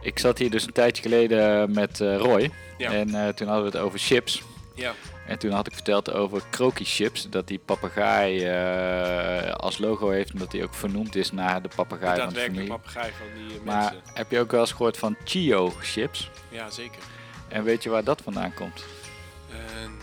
[0.00, 2.50] Ik zat hier dus een tijdje geleden met eh, Roy.
[2.78, 2.92] Ja.
[2.92, 4.42] En eh, toen hadden we het over chips.
[4.74, 4.92] Ja.
[5.26, 7.28] En toen had ik verteld over Croaky chips.
[7.30, 10.32] Dat die papegaai eh, als logo heeft.
[10.32, 12.68] Omdat die ook vernoemd is naar de papegaai van de familie.
[12.68, 14.00] papegaai van die eh, Maar mensen.
[14.14, 16.30] heb je ook wel eens gehoord van Chio chips?
[16.48, 17.02] Ja, zeker.
[17.48, 18.84] En weet je waar dat vandaan komt?
[19.50, 19.56] Eh,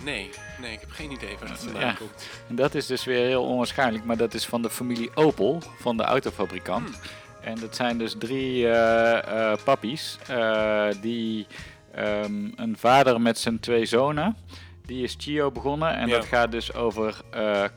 [0.03, 0.29] nee,
[0.61, 1.93] nee, ik heb geen idee waar dat vandaan Ja.
[1.93, 2.27] komt.
[2.49, 5.97] En dat is dus weer heel onwaarschijnlijk, maar dat is van de familie Opel, van
[5.97, 6.89] de autofabrikant.
[6.89, 6.99] Hmm.
[7.43, 11.47] En dat zijn dus drie eh eh pappies, eh, die
[11.95, 14.37] ehm, een vader met zijn twee zonen,
[14.85, 15.95] die is Chio begonnen.
[15.97, 16.15] En Ja.
[16.15, 17.21] dat gaat dus over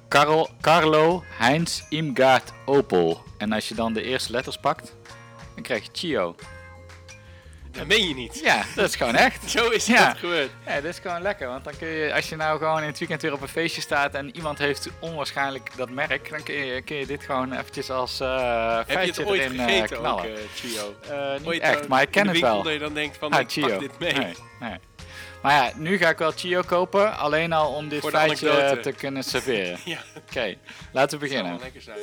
[0.08, 3.22] Karl, Carlo Heinz Imgaard Opel.
[3.38, 4.96] En als je dan de eerste letters pakt,
[5.54, 6.34] dan krijg je Chio.
[7.76, 8.40] Dat meen je niet.
[8.42, 9.50] Ja, dat is gewoon echt.
[9.50, 10.06] Zo is Ja.
[10.08, 10.50] dat gebeurd.
[10.66, 11.48] Ja, dat is gewoon lekker.
[11.48, 13.80] Want dan kun je, als je nou gewoon in het weekend weer op een feestje
[13.80, 17.90] staat en iemand heeft onwaarschijnlijk dat merk, dan kun je, kun je dit gewoon eventjes
[17.90, 20.34] als eh Heb je feitje het ooit erin eh, gegeten ook, knallen.
[20.36, 20.94] eh, Chio?
[21.38, 22.62] Niet Ooit echt, maar ik ken het wel.
[22.62, 24.12] dat je dan denkt van, Ah, ik pak dit mee.
[24.12, 24.78] Nee, nee.
[25.42, 28.80] Maar ja, nu ga ik wel Chio kopen, alleen al om dit feitje anekdote.
[28.80, 29.78] te kunnen serveren.
[29.84, 29.98] Ja,
[30.30, 30.54] Oké,
[30.92, 31.58] laten we beginnen.
[31.62, 31.98] lekker zijn.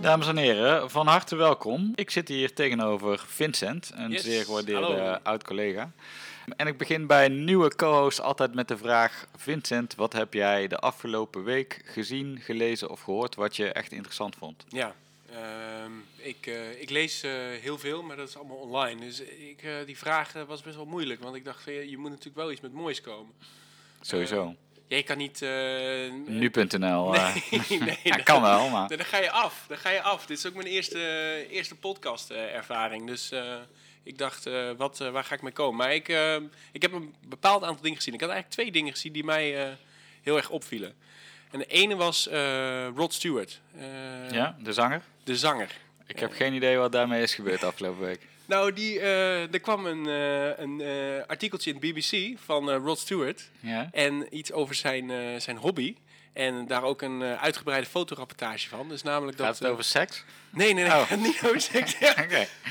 [0.00, 1.92] Dames en heren, van harte welkom.
[1.94, 5.90] Ik zit hier tegenover Vincent, een Yes, zeer gewaardeerde oud-collega.
[6.56, 9.26] En ik begin bij nieuwe co-host altijd met de vraag...
[9.36, 13.34] Vincent, wat heb jij de afgelopen week gezien, gelezen of gehoord...
[13.34, 14.64] wat je echt interessant vond?
[14.68, 14.94] Ja,
[15.30, 19.00] ehm, ik, eh, ik lees eh, heel veel, maar dat is allemaal online.
[19.00, 22.36] Dus ik, eh, die vraag was best wel moeilijk, want ik dacht, je moet natuurlijk
[22.36, 23.32] wel iets met moois komen.
[24.00, 24.54] Sowieso.
[24.96, 25.42] Je kan niet...
[25.42, 25.50] eh,
[26.26, 27.14] Nu.nl.
[27.14, 27.34] eh,
[27.68, 28.88] Nee, nee, ja, kan wel, maar...
[28.88, 29.64] Dan ga je af.
[29.68, 30.26] Dan ga je af.
[30.26, 30.98] Dit is ook mijn eerste,
[31.50, 33.06] eerste podcast-ervaring.
[33.06, 33.54] dus eh,
[34.02, 35.76] ik dacht, eh, wat, eh, waar ga ik mee komen?
[35.76, 36.36] Maar ik, eh,
[36.72, 38.14] ik heb een bepaald aantal dingen gezien.
[38.14, 39.72] Ik had eigenlijk twee dingen gezien die mij eh,
[40.22, 40.94] heel erg opvielen.
[41.50, 45.02] En de ene was eh, Rod Stewart, eh, Ja, de zanger?
[45.24, 45.70] de zanger.
[46.10, 48.20] Ik heb geen idee wat daarmee is gebeurd afgelopen week.
[48.46, 52.98] Nou, die, eh, er kwam een, eh, een eh, artikeltje in het BBC van Rod
[52.98, 53.50] Stewart.
[53.60, 53.88] Ja?
[53.92, 55.96] En iets over zijn, zijn hobby.
[56.32, 58.88] En daar ook een uitgebreide fotorapportage van.
[58.88, 59.46] Dus namelijk dat...
[59.46, 60.24] Gaat het eh, over seks?
[60.50, 60.92] Nee, nee, nee.
[60.92, 61.10] Oh.
[61.22, 61.98] niet over seks.
[61.98, 62.14] Ja.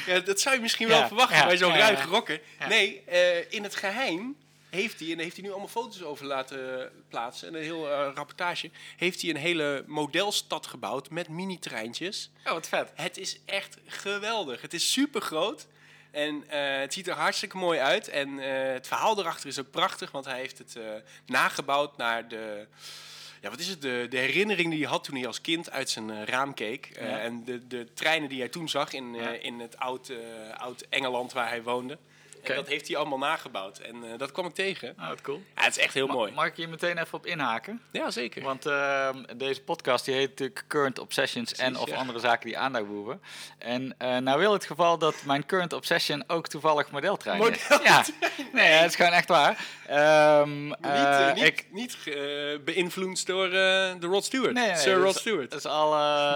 [0.05, 2.39] Ja, dat zou je misschien wel verwachten bij zo'n ruige.
[2.59, 2.67] Ja.
[2.67, 3.03] Nee,
[3.49, 4.35] in het geheim
[4.69, 7.91] heeft hij, en daar heeft hij nu allemaal foto's over laten plaatsen, en een heel
[7.91, 12.29] eh, rapportage, heeft hij een hele modelstad gebouwd met mini-treintjes.
[12.45, 12.91] Oh, wat vet.
[12.95, 14.61] Het is echt geweldig.
[14.61, 15.67] Het is super groot.
[16.11, 18.07] En eh, het ziet er hartstikke mooi uit.
[18.07, 20.83] En eh, het verhaal erachter is ook prachtig, want hij heeft het eh,
[21.25, 22.67] nagebouwd naar de.
[23.41, 23.81] Ja, wat is het?
[23.81, 26.85] De, de herinnering die hij had toen hij als kind uit zijn eh, raam keek.
[26.85, 27.19] Eh, Ja.
[27.19, 30.17] En de, de treinen die hij toen zag in, eh, in het oud, eh,
[30.57, 31.97] oud Engeland waar hij woonde.
[32.43, 33.77] En dat heeft hij allemaal nagebouwd.
[33.79, 34.93] En eh, dat kwam ik tegen.
[34.97, 35.41] Nou, wat cool.
[35.55, 36.31] Ja, het is echt heel Ma- mooi.
[36.31, 37.81] Mag ik hier meteen even op inhaken?
[37.91, 38.43] Ja, zeker.
[38.43, 41.95] Want ehm, deze podcast die heet natuurlijk Current Obsessions en of ja.
[41.95, 43.21] andere zaken die aandacht behoeven.
[43.57, 47.67] En eh nou wil het geval dat mijn current obsession ook toevallig modeltrein is.
[47.83, 48.05] Ja,
[48.53, 49.65] nee, het is gewoon echt waar.
[49.87, 51.97] Ehm, niet eh, niet, ik, niet
[52.65, 54.53] beïnvloed door de Rod Stewart.
[54.53, 55.49] Nee, nee, Sir dat Rod is- Stewart.
[55.51, 55.89] Dat is al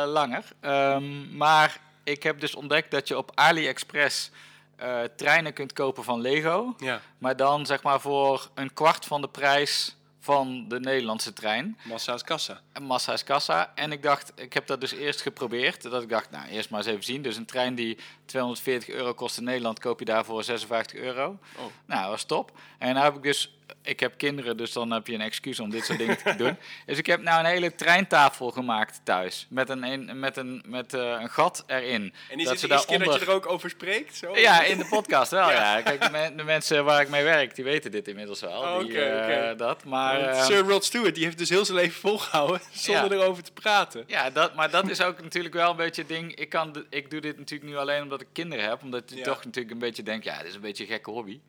[0.08, 0.44] langer.
[0.60, 4.32] Ehm, maar ik heb dus ontdekt dat je op AliExpress
[4.76, 6.76] eh, treinen kunt kopen van Lego.
[6.78, 11.78] Ja, Maar dan zeg maar voor een kwart van de prijs van de Nederlandse trein.
[11.84, 12.62] massa's kassa.
[12.74, 13.72] En Massa is kassa.
[13.76, 15.82] En ik dacht, ik heb dat dus eerst geprobeerd.
[15.82, 17.22] Dat ik dacht, nou, eerst maar eens even zien.
[17.22, 21.38] Dus een trein die 240 euro kost in Nederland, koop je daarvoor 56 euro.
[21.58, 21.64] Oh.
[21.86, 22.52] Nou, dat was top.
[22.78, 25.70] En nou heb ik dus, ik heb kinderen, dus dan heb je een excuus om
[25.70, 26.58] dit soort dingen te doen.
[26.86, 29.46] Dus ik heb nou een hele treintafel gemaakt thuis.
[29.50, 32.14] Met een, een, met een, met, eh, een gat erin.
[32.30, 34.16] En is Dat de eerste keer dat je er ook over spreekt?
[34.16, 34.38] Zo?
[34.38, 35.62] ja, in de podcast wel, ja.
[35.78, 35.82] Ja.
[35.82, 38.62] Kijk, de, men- de mensen waar ik mee werk, die weten dit inmiddels wel.
[38.62, 40.20] Oh, die, oké, eh, dat, maar...
[40.22, 43.22] Ehm, Sir Rod Stewart die heeft dus heel zijn leven volgehouden zonder Ja.
[43.24, 44.04] erover te praten.
[44.08, 46.36] Ja, dat, maar dat is ook natuurlijk wel een beetje het ding.
[46.36, 48.82] Ik, kan ik doe dit natuurlijk nu alleen omdat ik kinderen heb.
[48.84, 49.24] Omdat je Ja.
[49.24, 51.40] toch natuurlijk een beetje denkt, ja, dit is een beetje een gekke hobby.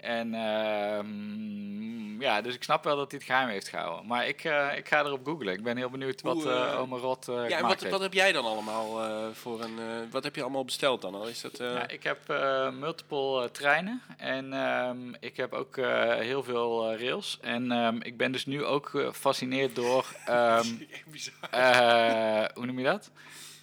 [0.00, 4.06] En ehm, ja, dus ik snap wel dat hij het geheim heeft gehouden.
[4.06, 5.52] Maar ik, eh, ik ga erop googlen.
[5.52, 7.92] Ik ben heel benieuwd wat Hoe, eh eh, oma Rot Ja, en wat, heeft.
[7.92, 9.00] wat heb jij dan allemaal
[9.32, 9.78] voor een...
[10.10, 11.28] wat heb je allemaal besteld dan al?
[11.28, 11.56] Is dat...
[11.58, 12.18] Ja, ik heb
[12.72, 15.76] multiple treinen en ehm, ik heb ook
[16.18, 17.38] heel veel rails.
[17.40, 20.06] En ehm, ik ben dus nu ook gefascineerd door,
[21.50, 23.10] eh, hoe noem je dat?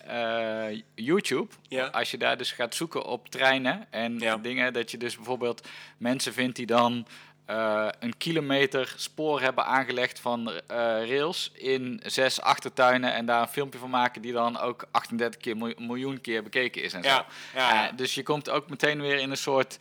[0.08, 1.54] Eh, YouTube.
[1.68, 1.86] Ja.
[1.86, 4.38] Als je daar dus gaat zoeken op treinen en Ja.
[4.38, 5.68] dingen, dat je dus bijvoorbeeld
[5.98, 7.08] mensen vindt die dan
[7.46, 10.62] eh, een kilometer spoor hebben aangelegd van eh,
[11.10, 15.58] rails in zes achtertuinen en daar een filmpje van maken die dan ook 38 keer
[15.58, 17.16] miljoen, miljoen keer bekeken is en Ja,
[17.54, 17.58] zo.
[17.60, 19.78] ja, dus je komt ook meteen weer in een soort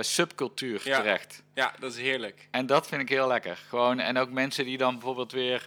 [0.00, 1.42] subcultuur terecht.
[1.54, 2.48] Ja, dat is heerlijk.
[2.50, 3.58] En dat vind ik heel lekker.
[3.68, 5.66] Gewoon, en ook mensen die dan bijvoorbeeld weer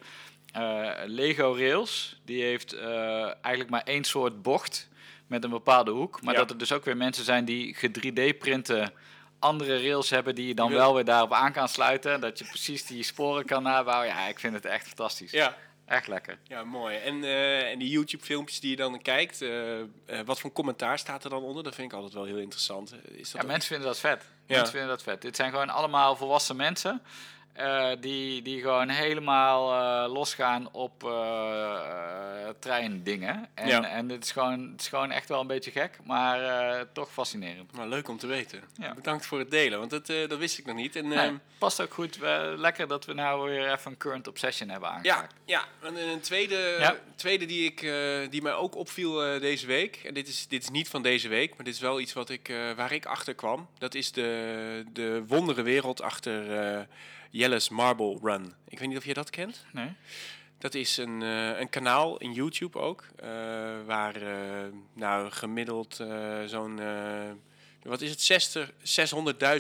[1.06, 4.88] Lego Rails, die heeft eh, eigenlijk maar één soort bocht
[5.28, 6.22] met een bepaalde hoek.
[6.22, 6.40] Maar Ja.
[6.40, 8.94] dat er dus ook weer mensen zijn die ge-3D-printen
[9.40, 12.22] andere rails hebben die je dan wel weer daarop aan kan sluiten.
[12.22, 14.08] Dat je precies die sporen kan nabouwen.
[14.08, 15.32] Ja, ik vind het echt fantastisch.
[15.32, 16.38] Ja, Echt lekker.
[16.44, 16.96] ja mooi.
[16.98, 19.86] En, eh, en die YouTube-filmpjes die je dan kijkt, eh, eh,
[20.26, 21.64] wat voor commentaar staat er dan onder?
[21.64, 22.92] Dat vind ik altijd wel heel interessant.
[22.92, 24.22] Eh, Is dat Ja, mensen vinden dat vet.
[24.46, 24.56] Ja.
[24.56, 25.22] Mensen vinden dat vet.
[25.22, 27.02] Dit zijn gewoon allemaal volwassen mensen.
[27.58, 29.72] Eh, die, die gewoon helemaal
[30.06, 33.48] eh, losgaan op eh treindingen.
[33.54, 33.90] En, Ja.
[33.90, 36.40] en het, is gewoon, het is gewoon echt wel een beetje gek, maar
[36.92, 37.74] toch fascinerend.
[37.74, 38.64] Nou, leuk om te weten.
[38.78, 38.94] Ja.
[38.94, 40.96] Bedankt voor het delen, want dat, dat wist ik nog niet.
[40.96, 42.18] En, Nee, ehm, past ook goed.
[42.56, 45.34] Lekker dat we nou weer even een current obsession hebben Ja, aangepakt.
[45.46, 45.64] ja.
[45.82, 46.96] En een tweede, Ja.
[47.16, 47.80] tweede die, ik,
[48.32, 50.02] die mij ook opviel deze week.
[50.06, 52.30] En dit is, dit is niet van deze week, maar dit is wel iets wat
[52.30, 53.68] ik, waar ik achter kwam.
[53.78, 56.88] Dat is de, de wondere wereld achter
[57.30, 58.54] Jelle's Marble Run.
[58.68, 59.66] Ik weet niet of je dat kent.
[59.74, 59.90] Nee?
[60.58, 63.04] Dat is een, eh, een kanaal in YouTube ook.
[63.16, 63.30] eh,
[63.86, 65.96] waar eh, nou, gemiddeld
[66.46, 66.80] zo'n.
[67.84, 68.22] wat is het?
[68.22, 68.72] 60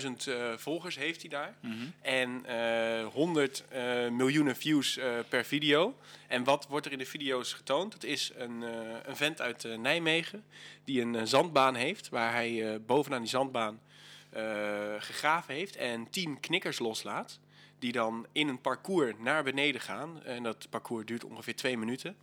[0.01, 1.55] 600.000 eh, volgers heeft hij daar.
[1.61, 1.73] Mhm.
[2.01, 4.99] En eh 100 eh, miljoenen views
[5.29, 5.95] per video.
[6.27, 7.91] En wat wordt er in de video's getoond?
[7.91, 8.61] Dat is een,
[9.05, 10.43] een vent uit Nijmegen
[10.83, 12.09] die een, zandbaan heeft.
[12.09, 13.79] Waar hij bovenaan die zandbaan
[14.99, 17.39] gegraven heeft en 10 knikkers loslaat.
[17.79, 20.23] Die dan in een parcours naar beneden gaan.
[20.23, 22.15] En dat parcours duurt ongeveer twee minuten.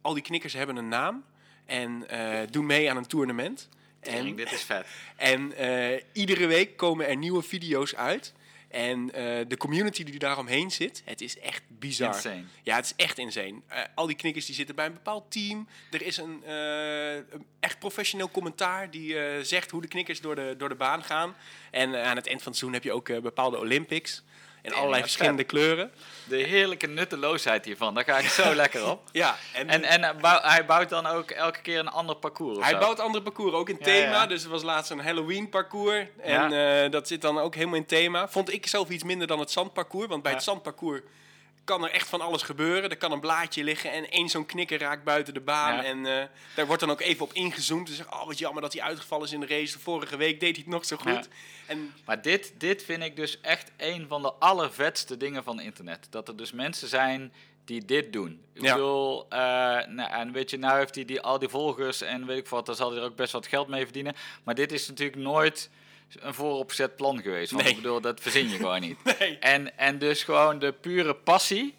[0.00, 1.24] Al die knikkers hebben een naam
[1.68, 3.54] en eh, doen mee aan een toernooi.
[4.00, 4.86] En, dit is vet.
[5.16, 8.32] En eh, iedere week komen er nieuwe video's uit.
[8.68, 12.14] En eh, de community die daaromheen zit, het is echt bizar.
[12.14, 12.44] Insane.
[12.62, 13.54] Ja, het is echt insane.
[13.94, 15.68] Al die knikkers die zitten bij een bepaald team.
[15.90, 20.68] Er is een, een echt professioneel commentaar die zegt hoe de knikkers door de, door
[20.68, 21.34] de baan gaan.
[21.70, 24.22] En aan het eind van het seizoen heb je ook bepaalde Olympics.
[24.72, 25.90] In allerlei verschillende kleuren.
[26.24, 29.02] De heerlijke nutteloosheid hiervan, daar ga ik zo lekker op.
[29.12, 32.58] Ja, en, En, en hij bouw- hij bouwt dan ook elke keer een ander parcours.
[32.58, 32.78] Hij zo?
[32.78, 34.10] bouwt andere parcours, ook in thema.
[34.12, 34.26] ja.
[34.26, 36.06] Dus er was laatst een Halloween parcours.
[36.20, 36.52] En
[36.84, 38.28] eh, dat zit dan ook helemaal in thema.
[38.28, 40.06] Vond ik zelf iets minder dan het zandparcours.
[40.08, 41.00] Want bij het zandparcours
[41.68, 42.90] kan er echt van alles gebeuren.
[42.90, 45.74] Er kan een blaadje liggen en één zo'n knikker raakt buiten de baan.
[45.74, 45.84] Ja.
[45.84, 46.24] En eh,
[46.54, 47.86] daar wordt dan ook even op ingezoomd.
[47.86, 49.72] Dus zeg, oh wat jammer dat hij uitgevallen is in de race.
[49.72, 51.06] De vorige week deed hij het nog zo goed.
[51.12, 51.22] Ja.
[51.66, 56.06] En Maar dit, dit vind ik dus echt een van de allervetste dingen van internet.
[56.10, 57.32] Dat er dus mensen zijn
[57.64, 58.40] die dit doen.
[58.52, 58.72] Ik Ja.
[58.74, 59.38] bedoel, eh,
[59.86, 62.66] nou, en weet je, nou heeft hij die, al die volgers en weet ik wat,
[62.66, 64.14] daar zal hij er ook best wat geld mee verdienen.
[64.44, 65.70] Maar dit is natuurlijk nooit
[66.20, 67.50] een vooropgezet plan geweest.
[67.50, 67.72] Want Nee.
[67.72, 68.98] ik bedoel, dat verzin je gewoon niet.
[69.18, 69.38] nee.
[69.38, 71.74] En, en dus gewoon de pure passie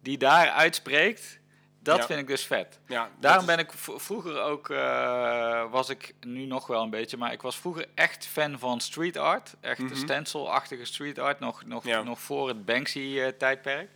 [0.00, 1.38] die daar uitspreekt,
[1.80, 2.06] dat Ja.
[2.06, 2.78] vind ik dus vet.
[2.86, 7.32] Ja, Daarom ben ik vroeger ook, eh, was ik nu nog wel een beetje, maar
[7.32, 9.54] ik was vroeger echt fan van street art.
[9.60, 9.94] Echt Mhm.
[9.96, 12.02] stencil-achtige street art, nog, nog, Ja.
[12.02, 13.88] nog voor het Banksy-tijdperk.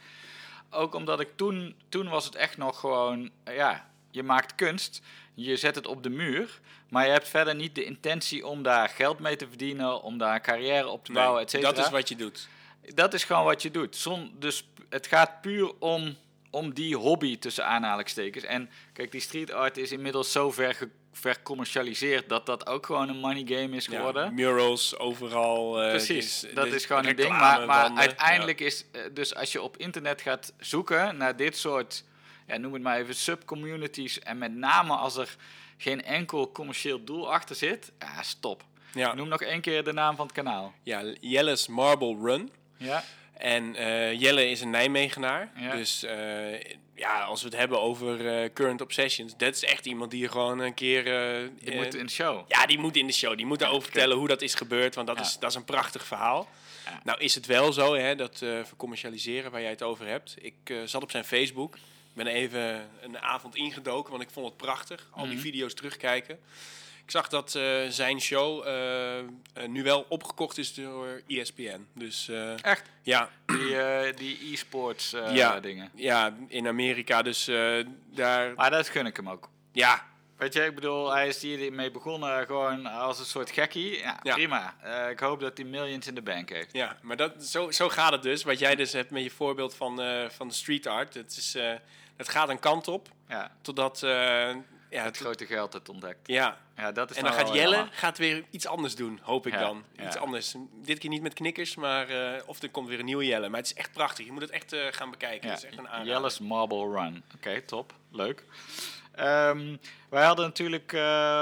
[0.70, 5.00] Ook omdat ik toen, toen was het echt nog gewoon, eh, ja, je maakt kunst,
[5.34, 8.88] je zet het op de muur, maar je hebt verder niet de intentie om daar
[8.88, 11.72] geld mee te verdienen, om daar een carrière op te Nee, bouwen, et cetera.
[11.72, 12.49] dat is wat je doet.
[12.94, 13.96] Dat is gewoon wat je doet.
[13.96, 16.16] Zon, dus het gaat puur om,
[16.50, 18.44] om die hobby tussen aanhalingstekens.
[18.44, 20.76] En kijk, die street art is inmiddels zo ver,
[21.12, 24.35] vercommercialiseerd dat dat ook gewoon een money game is Ja, geworden.
[24.35, 25.83] murals overal.
[25.83, 27.28] eh, Precies, dus- dat is gewoon een ding.
[27.38, 32.04] Maar, uiteindelijk is, eh, dus als je op internet gaat zoeken naar dit soort,
[32.49, 34.19] ja, noem het maar even, subcommunities.
[34.19, 35.37] En met name als er
[35.76, 38.64] geen enkel commercieel doel achter zit, ja, stop.
[38.95, 39.14] Ja.
[39.14, 40.73] Noem nog één keer de naam van het kanaal.
[40.83, 42.50] ja, Jelle's Marble Run.
[42.76, 45.52] Ja, En eh, Jelle is een Nijmegenaar.
[45.57, 45.76] Ja.
[45.76, 46.61] Dus eh,
[46.95, 50.59] ja, als we het hebben over eh, current obsessions, dat is echt iemand die gewoon
[50.59, 51.05] een keer.
[51.61, 52.45] die moet in de show.
[52.49, 53.37] Ja, die moet in de show.
[53.37, 54.95] Die moet daarover vertellen hoe dat is gebeurd.
[54.95, 55.23] Want dat, Ja.
[55.23, 56.49] is, dat is een prachtig verhaal.
[56.85, 57.00] Ja.
[57.05, 60.35] Nou is het wel zo, hè, dat vercommercialiseren waar jij het over hebt.
[60.40, 61.76] Ik zat op zijn Facebook.
[62.18, 65.08] Ben even een avond ingedoken, want ik vond het prachtig.
[65.10, 65.42] Al die Mhm.
[65.42, 66.38] video's terugkijken.
[67.04, 69.25] Ik zag dat eh, zijn show eh, eh,
[69.68, 71.87] nu wel opgekocht is door ESPN.
[71.94, 72.28] Dus
[72.62, 72.82] Echt?
[73.02, 75.60] ja, Die, die e-sports Ja.
[75.60, 75.90] dingen.
[75.94, 77.22] ja, in Amerika.
[77.22, 77.44] Dus
[78.12, 79.48] daar, Maar dat gun ik hem ook.
[79.72, 80.06] ja,
[80.37, 83.98] Weet je, ik bedoel, hij is hiermee begonnen gewoon als een soort gekkie.
[83.98, 84.34] Ja, Ja.
[84.34, 84.75] prima.
[85.10, 86.72] Ik hoop dat hij millions in de bank heeft.
[86.72, 88.42] Ja, maar dat, zo, zo gaat het dus.
[88.42, 91.14] Wat jij dus hebt met je voorbeeld van, van de street art.
[91.14, 91.56] Het, is,
[92.18, 93.08] het gaat een kant op.
[93.28, 94.10] Ja, Totdat eh,
[94.90, 96.26] Ja, het grote geld het ontdekt.
[96.26, 96.58] ja.
[96.76, 97.92] Ja, dat is En dan gaat Jelle jammer.
[97.94, 99.84] gaat weer iets anders doen, hoop ik Ja, dan.
[99.96, 100.06] ja.
[100.06, 100.54] Iets anders.
[100.84, 103.48] Dit keer niet met knikkers, maar eh, of er komt weer een nieuwe Jelle.
[103.48, 104.26] Maar het is echt prachtig.
[104.26, 105.46] Je moet het echt eh, gaan bekijken.
[105.48, 106.06] Ja, Het is echt een aanrader.
[106.12, 107.22] Jelle's Marble Run.
[107.37, 107.92] Oké, top.
[108.12, 108.44] Leuk.
[109.14, 109.76] Ehm,
[110.10, 110.90] wij hadden natuurlijk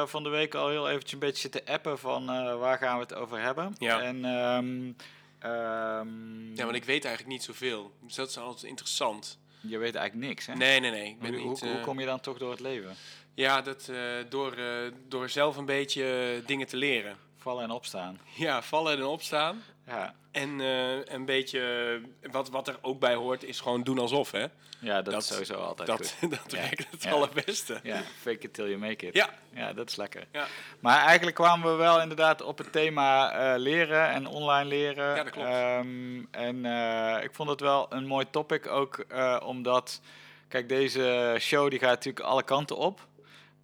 [0.07, 2.27] van de week al heel eventjes een beetje zitten appen van
[2.59, 3.75] waar gaan we het over hebben.
[3.79, 4.01] Ja.
[4.01, 4.93] En, ehm,
[5.39, 7.93] ehm, Ja, want ik weet eigenlijk niet zoveel.
[8.01, 9.39] Dus dat is altijd interessant.
[9.61, 10.55] Je weet eigenlijk niks, hè?
[10.55, 11.09] Nee, nee, nee.
[11.09, 12.97] Ik ben hoe, niet, hoe, hoe eh, kom je dan toch door het leven?
[13.35, 13.97] Ja, dat, eh,
[14.29, 17.17] door, eh, door zelf een beetje dingen te leren.
[17.47, 18.21] Vallen en opstaan.
[18.35, 19.63] Ja, vallen en opstaan.
[19.87, 22.01] Ja, En eh, een beetje,
[22.31, 24.47] wat, wat er ook bij hoort, is gewoon doen alsof, hè.
[24.79, 26.31] ja dat, Dat- is sowieso altijd Dat, goed.
[26.31, 26.59] dat Ja.
[26.61, 27.11] werkt het Ja.
[27.11, 27.81] allerbeste.
[27.83, 29.15] Ja, fake it till you make it.
[29.15, 29.29] Ja.
[29.53, 30.27] Ja, dat is lekker.
[30.33, 30.47] Ja.
[30.81, 35.17] Maar eigenlijk kwamen we wel inderdaad op het thema eh, leren en online leren.
[35.17, 35.49] Ja, dat klopt.
[35.49, 40.01] Ehm, en eh, ik vond het wel een mooi topic ook, eh, omdat,
[40.49, 43.07] kijk, deze show die gaat natuurlijk alle kanten op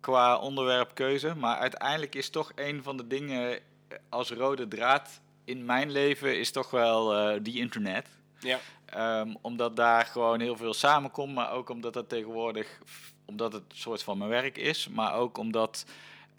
[0.01, 1.35] qua onderwerpkeuze.
[1.37, 3.61] Maar uiteindelijk is toch een van de dingen eh,
[4.09, 8.07] als rode draad in mijn leven is toch wel eh, die internet.
[8.41, 8.59] Ja.
[8.87, 12.79] Ehm, omdat daar gewoon heel veel samenkomt, maar ook omdat dat tegenwoordig,
[13.25, 15.85] omdat het een soort van mijn werk is, maar ook omdat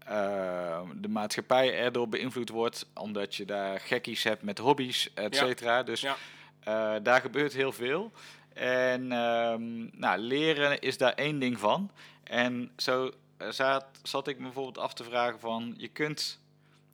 [0.05, 5.45] ehm, de maatschappij erdoor beïnvloed wordt, omdat je daar gekkies hebt met hobby's, et Ja.
[5.45, 5.83] cetera.
[5.83, 6.15] Dus Ja.
[6.59, 8.11] eh, daar gebeurt heel veel.
[8.53, 11.91] En ehm, nou, leren is daar één ding van.
[12.23, 16.39] En zo eh, zat, zat ik me bijvoorbeeld af te vragen van, je kunt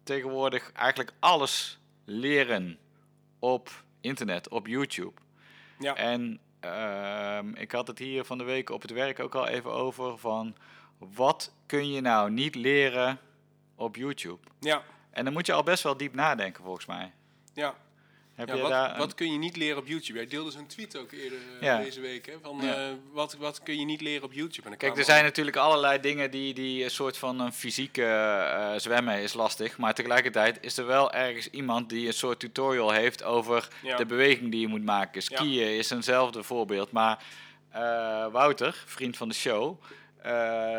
[0.10, 2.80] tegenwoordig eigenlijk alles leren
[3.40, 5.22] op internet, op YouTube.
[5.80, 5.96] Ja.
[5.96, 9.72] En ehm, ik had het hier van de week op het werk ook al even
[9.72, 10.56] over van
[10.98, 13.20] wat kun je nou niet leren
[13.76, 14.48] op YouTube?
[14.60, 14.84] Ja.
[15.12, 17.12] En dan moet je al best wel diep nadenken volgens mij.
[17.54, 17.76] Ja.
[18.40, 20.18] Heb Ja, je wat, daar wat kun je niet leren op YouTube?
[20.20, 21.78] Jij deelde zo'n tweet ook eerder eh, Ja.
[21.78, 22.26] deze week.
[22.26, 22.76] Hè, van Ja.
[22.76, 24.70] eh, wat, wat kun je niet leren op YouTube?
[24.70, 28.74] En Kijk, er zijn natuurlijk allerlei dingen die, die een soort van een fysieke eh,
[28.78, 29.78] zwemmen is lastig.
[29.78, 33.68] Maar tegelijkertijd is er wel ergens iemand die een soort tutorial heeft over
[33.98, 35.22] de beweging die je moet maken.
[35.22, 36.92] Skiën is eenzelfde voorbeeld.
[36.92, 37.24] Maar
[38.32, 39.82] Wouter, vriend van de show,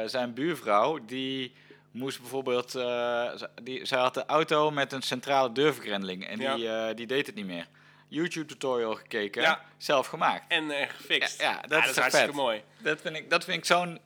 [0.06, 1.52] zijn buurvrouw, die
[1.90, 2.70] moest bijvoorbeeld...
[2.70, 6.54] ze- die, zij had de auto met een centrale deurvergrendeling en Ja.
[6.54, 7.66] die, eh, die deed het niet meer.
[8.08, 9.60] YouTube-tutorial gekeken, Ja.
[9.76, 10.44] zelf gemaakt.
[10.48, 11.40] En eh, gefixt.
[11.40, 12.34] Ja, ja, dat is toch hartstikke vet.
[12.36, 12.62] mooi.
[12.78, 13.98] Dat vind ik, dat vind ik zo'n,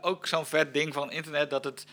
[0.00, 1.84] ook zo'n vet ding van internet dat het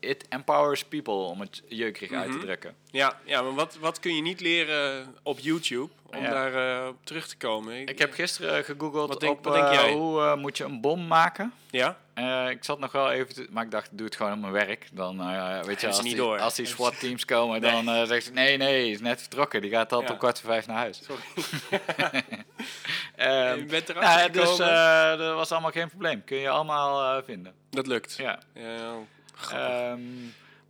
[0.00, 2.40] it empowers people om het jeukrig uit te Mhm.
[2.46, 2.74] drukken.
[2.90, 5.92] Ja, ja maar wat, wat kun je niet leren op YouTube?
[6.06, 7.88] Om daar op terug te komen.
[7.88, 9.92] Ik heb gisteren gegoogeld Wat denk- op wat denk jij?
[9.92, 11.52] hoe moet je een bom maken.
[11.70, 11.98] Ja?
[12.20, 14.52] Eh, ik zat nog wel even, te- maar ik dacht, doe het gewoon op mijn
[14.52, 14.88] werk.
[14.92, 16.38] Dan eh, weet je, als niet die, door.
[16.40, 17.70] als die SWAT-teams komen, Nee.
[17.70, 19.60] dan eh zegt ze, nee, nee, is net vertrokken.
[19.60, 20.14] Die gaat altijd Ja.
[20.14, 21.00] om kwart voor vijf naar huis.
[21.04, 21.22] Sorry.
[23.16, 25.12] Ehm, je bent nou, erachter dus gekomen.
[25.12, 26.24] eh, dat was allemaal geen probleem.
[26.24, 27.52] Kun je allemaal vinden.
[27.70, 28.14] dat lukt.
[28.16, 28.38] Ja.
[28.54, 28.92] Ja,
[29.34, 29.98] grappig.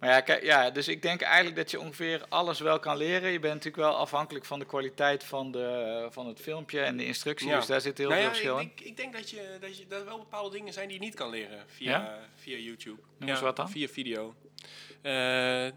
[0.00, 3.30] Maar ja, kijk, ja, dus ik denk eigenlijk dat je ongeveer alles wel kan leren.
[3.30, 7.04] Je bent natuurlijk wel afhankelijk van de kwaliteit van, de, van het filmpje en de
[7.04, 7.48] instructie.
[7.48, 7.56] Ja.
[7.56, 8.72] Dus daar zit heel Nou veel ja, verschil ik, in.
[8.76, 11.04] denk, ik denk dat, je, dat, je, dat er wel bepaalde dingen zijn die je
[11.04, 12.18] niet kan leren via, Ja?
[12.34, 13.00] via YouTube.
[13.16, 13.70] Noem eens wat dan.
[13.70, 14.34] Via video.
[15.02, 15.12] Eh,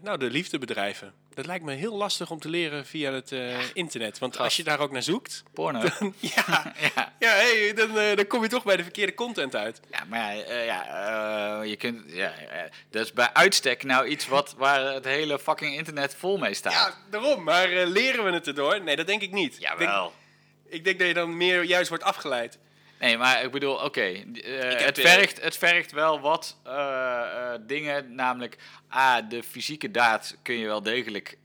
[0.02, 1.12] nou, de liefdebedrijven.
[1.34, 4.18] Dat lijkt me heel lastig om te leren via het eh, internet.
[4.18, 5.80] Want als je daar ook naar zoekt, Porno.
[6.18, 6.44] ja,
[6.94, 7.12] ja.
[7.18, 9.80] ja hey, dan, eh, dan kom je toch bij de verkeerde content uit.
[9.90, 12.02] ja, maar ja, ja je kunt...
[12.06, 12.32] Ja,
[12.90, 16.72] dat is bij uitstek nou iets wat, waar het hele fucking internet vol mee staat.
[16.72, 17.44] Ja, daarom.
[17.44, 18.82] Maar leren we het erdoor?
[18.82, 19.54] Nee, dat denk ik niet.
[19.54, 20.12] Ik denk, Jawel.
[20.68, 22.58] ik denk dat je dan meer juist wordt afgeleid.
[23.04, 24.00] Nee, maar ik bedoel, oké.
[24.00, 28.14] eh, het, vergt, het vergt wel wat eh, eh, dingen.
[28.14, 28.56] Namelijk,
[28.94, 31.38] A, de fysieke daad kun je wel degelijk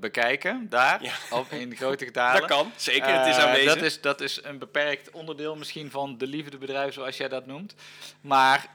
[0.00, 0.66] bekijken.
[0.68, 1.12] Daar, Ja.
[1.30, 2.40] op, in grote getalen.
[2.40, 3.18] Dat kan, zeker.
[3.18, 3.74] het is aanwezig.
[3.74, 7.74] dat, is, dat is een beperkt onderdeel misschien van de liefdebedrijf, zoals jij dat noemt.
[8.20, 8.66] Maar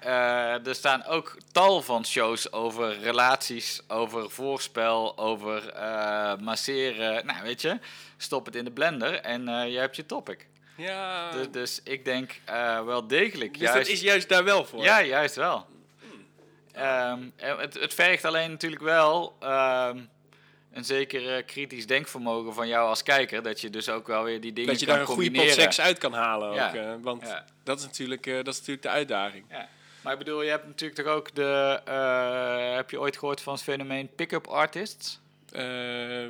[0.65, 5.73] er staan ook tal van shows over relaties, over voorspel, over
[6.39, 7.25] masseren.
[7.25, 7.79] Nou, weet je,
[8.17, 10.49] stop het in de blender en je hebt je topic.
[10.75, 13.53] Ja, Dus, dus ik denk eh, wel degelijk.
[13.53, 14.83] dus juist, dat is juist daar wel voor.
[14.83, 15.65] Ja, juist wel.
[16.71, 19.99] Ehm, en het, het vergt alleen natuurlijk wel ehm,
[20.73, 23.43] een zeker eh, kritisch denkvermogen van jou als kijker.
[23.43, 25.49] Dat je dus ook wel weer die dingen dat je kan daar een goede pot
[25.51, 26.53] seks uit kan halen.
[26.53, 26.67] Ja.
[26.69, 27.45] Ook, eh, want Ja.
[27.63, 29.45] dat, is natuurlijk, eh, dat is natuurlijk de uitdaging.
[29.49, 29.67] Ja.
[30.01, 31.81] Maar ik bedoel, je hebt natuurlijk toch ook de...
[31.85, 35.19] eh, heb je ooit gehoord van het fenomeen pick-up artists?
[35.51, 36.23] Eh,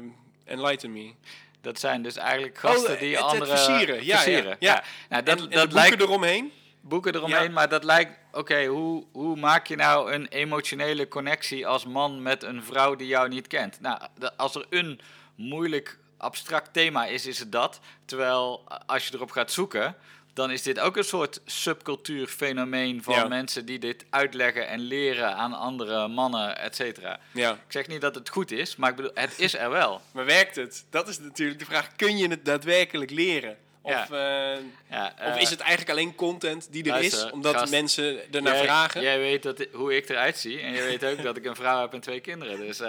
[0.45, 1.13] enlighten me.
[1.61, 3.57] Dat zijn dus eigenlijk gasten Oh, die het- het andere...
[3.57, 4.05] versieren.
[4.05, 4.83] Ja, ja, ja.
[5.09, 6.51] Nou, dat, en, en dat lijkt boeken eromheen?
[6.81, 7.49] boeken eromheen, Ja.
[7.49, 8.11] maar dat lijkt...
[8.31, 13.07] Oké, hoe, hoe maak je nou een emotionele connectie als man met een vrouw die
[13.07, 13.79] jou niet kent?
[13.81, 13.99] Nou,
[14.37, 14.99] als er een
[15.35, 17.79] moeilijk abstract thema is, is het dat.
[18.05, 19.95] Terwijl als je erop gaat zoeken,
[20.33, 23.27] dan is dit ook een soort subcultuurfenomeen van Ja.
[23.27, 27.19] mensen die dit uitleggen en leren aan andere mannen, et cetera.
[27.31, 27.51] Ja.
[27.51, 30.01] Ik zeg niet dat het goed is, maar ik bedoel, het is er wel.
[30.13, 30.85] Maar werkt het?
[30.89, 31.95] Dat is natuurlijk de vraag.
[31.95, 33.57] Kun je het daadwerkelijk leren?
[33.83, 34.07] Of, Ja.
[34.55, 37.71] eh, Ja, of eh, is het eigenlijk alleen content die er luister, is, omdat gast,
[37.71, 39.01] mensen ernaar jij, vragen?
[39.01, 41.81] Jij weet dat, hoe ik eruit zie en je weet ook dat ik een vrouw
[41.81, 42.57] heb en twee kinderen.
[42.59, 42.87] Dus, eh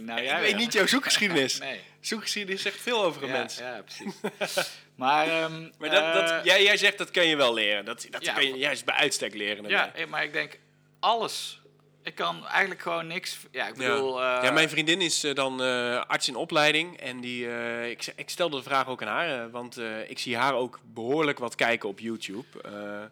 [0.00, 0.40] nou ik ja.
[0.40, 1.58] weet niet jouw zoekgeschiedenis.
[1.68, 1.80] Nee.
[2.00, 3.58] Zoekgeschiedenis zegt veel over een Ja, mens.
[3.58, 4.14] ja, precies.
[4.94, 7.84] maar ehm, Maar dat, dat, eh, jij, jij zegt dat kan je wel leren.
[7.84, 9.68] Dat, dat kan je juist bij uitstek leren.
[9.68, 10.58] Ja, eh, maar ik denk
[11.00, 11.60] alles.
[12.08, 13.38] Ik kan eigenlijk gewoon niks.
[13.50, 14.20] Ja, ik bedoel.
[14.20, 14.38] ja.
[14.38, 16.96] eh, ja, mijn vriendin is eh, dan eh, arts in opleiding.
[16.96, 19.50] En die, eh, ik, ik stelde de vraag ook aan haar.
[19.50, 22.46] want eh, ik zie haar ook behoorlijk wat kijken op YouTube.
[22.62, 23.02] Eh,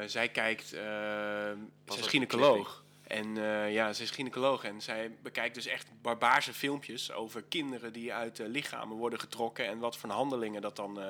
[0.00, 0.66] eh, zij kijkt...
[0.68, 2.82] zij is gynaecoloog.
[3.06, 4.64] En eh, ja, ze is gynaecoloog.
[4.64, 9.66] En zij bekijkt dus echt barbaarse filmpjes over kinderen die uit lichamen worden getrokken.
[9.66, 11.06] En wat voor handelingen dat dan eh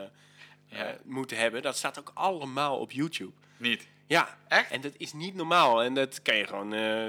[0.67, 0.87] Ja.
[0.87, 1.63] eh, moeten hebben.
[1.63, 3.33] Dat staat ook allemaal op YouTube.
[3.57, 3.87] Niet.
[4.13, 4.71] Ja, Echt?
[4.71, 5.83] en dat is niet normaal.
[5.83, 6.73] En dat kan je gewoon.
[6.75, 7.09] eh,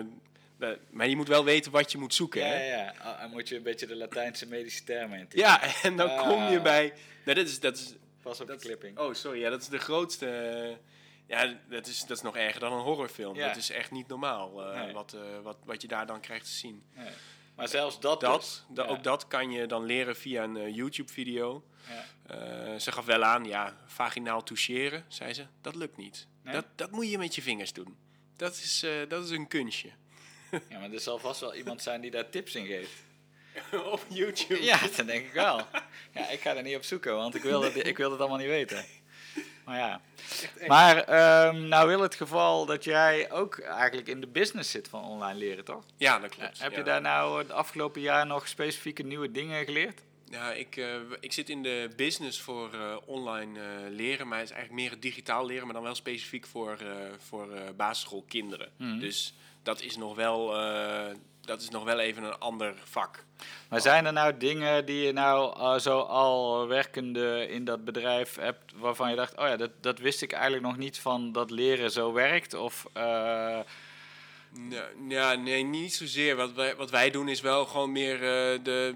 [0.58, 2.42] dat- maar je moet wel weten wat je moet zoeken.
[2.42, 2.66] Ja, hè?
[2.66, 2.94] ja, ja.
[3.12, 5.28] Oh, dan moet je een beetje de Latijnse medische termen in.
[5.30, 6.28] Ja, en dan Ah.
[6.28, 6.94] kom je bij.
[7.26, 8.98] Nou, dat is, dat is, Pas op dat de is- clipping.
[9.00, 9.40] Oh, sorry.
[9.40, 10.78] Ja, dat is de grootste.
[11.28, 13.36] ja, dat is, dat is nog erger dan een horrorfilm.
[13.36, 13.48] Ja.
[13.48, 14.94] Dat is echt niet normaal eh, Nee.
[14.94, 16.84] wat, eh, wat, wat je daar dan krijgt te zien.
[16.96, 17.10] Nee.
[17.56, 18.20] Maar zelfs dat.
[18.22, 18.64] Dat, dus.
[18.70, 18.90] da- Ja.
[18.90, 21.64] Ook dat kan je dan leren via een YouTube-video.
[21.90, 22.06] Ja.
[22.36, 25.46] Eh, ze gaf wel aan, ja, vaginaal toucheren, zei ze.
[25.62, 26.28] Dat lukt niet.
[26.44, 26.54] Nee?
[26.54, 27.98] Dat, dat moet je met je vingers doen.
[28.36, 29.90] Dat is, eh, dat is een kunstje.
[30.70, 33.04] ja, maar er zal vast wel iemand zijn die daar tips in geeft.
[33.92, 34.64] Op YouTube.
[34.64, 35.68] Ja, dat denk ik wel.
[36.14, 38.38] Ja, ik ga er niet op zoeken, want ik wil het, ik wil het allemaal
[38.38, 38.86] niet weten.
[39.66, 40.02] Maar ja.
[40.68, 45.04] Maar ehm, nou wil het geval dat jij ook eigenlijk in de business zit van
[45.04, 45.84] online leren, toch?
[45.98, 46.62] Ja, dat klopt.
[46.62, 46.78] Heb ja.
[46.78, 50.02] je daar nou het afgelopen jaar nog specifieke nieuwe dingen geleerd?
[50.34, 50.86] Ja, ik, eh,
[51.20, 54.92] ik zit in de business voor eh, online eh, leren, maar het is eigenlijk meer
[54.92, 56.78] het digitaal leren, maar dan wel specifiek voor,
[57.18, 57.48] voor
[57.78, 58.70] basisschoolkinderen.
[58.78, 59.00] Mhm.
[59.00, 60.48] Dus dat is, nog wel,
[61.42, 63.26] dat is nog wel even een ander vak.
[63.70, 68.74] Maar zijn er nou dingen die je nou zo al werkende in dat bedrijf hebt,
[68.76, 71.92] waarvan je dacht, oh ja, dat, dat wist ik eigenlijk nog niet van dat leren
[71.92, 72.54] zo werkt?
[72.54, 73.66] Of Ja,
[75.08, 76.36] ja, nee, niet zozeer.
[76.36, 78.20] Wat wij, wat wij doen is wel gewoon meer
[78.64, 78.96] de,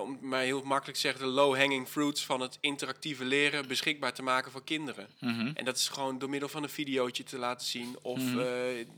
[0.00, 4.12] om het maar heel makkelijk te zeggen, de low-hanging fruits van het interactieve leren beschikbaar
[4.12, 5.06] te maken voor kinderen.
[5.20, 5.50] mhm.
[5.54, 8.38] En dat is gewoon door middel van een videootje te laten zien of Mhm.
[8.40, 8.46] eh,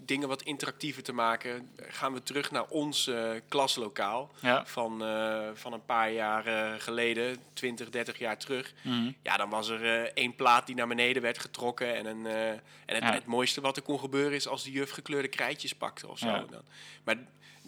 [0.05, 1.70] dingen wat interactiever te maken.
[1.77, 4.66] Gaan we terug naar ons eh, klaslokaal ja.
[4.66, 8.72] van, eh, van een paar jaar eh, geleden, 20, 30 jaar terug.
[8.83, 9.11] mhm.
[9.22, 11.94] Ja, dan was er eh, één plaat die naar beneden werd getrokken.
[11.96, 12.61] En, een, eh, en
[12.94, 13.12] het, Ja.
[13.12, 16.27] het mooiste wat er kon gebeuren is als de juf gekleurde krijtjes pakte of zo.
[16.27, 16.44] Ja.
[16.51, 16.62] Dan.
[17.05, 17.16] Maar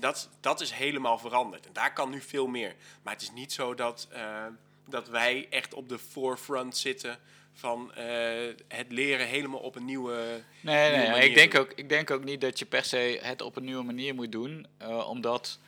[0.01, 1.67] dat, dat is helemaal veranderd.
[1.67, 2.75] En daar kan nu veel meer.
[3.03, 4.45] Maar het is niet zo dat, eh,
[4.89, 7.19] dat wij echt op de forefront zitten
[7.53, 10.43] van eh, het leren helemaal op een nieuwe...
[10.61, 11.61] Nee, nieuwe nee, ik denk, doen.
[11.61, 14.33] ook, ik denk ook niet dat je per se het op een nieuwe manier moet
[14.33, 15.59] doen, eh, omdat,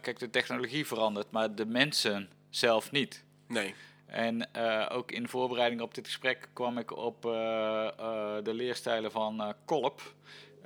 [0.00, 3.24] kijk, de technologie verandert, maar de mensen zelf niet.
[3.48, 3.74] Nee.
[4.06, 4.54] En
[4.90, 9.48] ook in voorbereiding op dit gesprek kwam ik op de leerstijlen van eh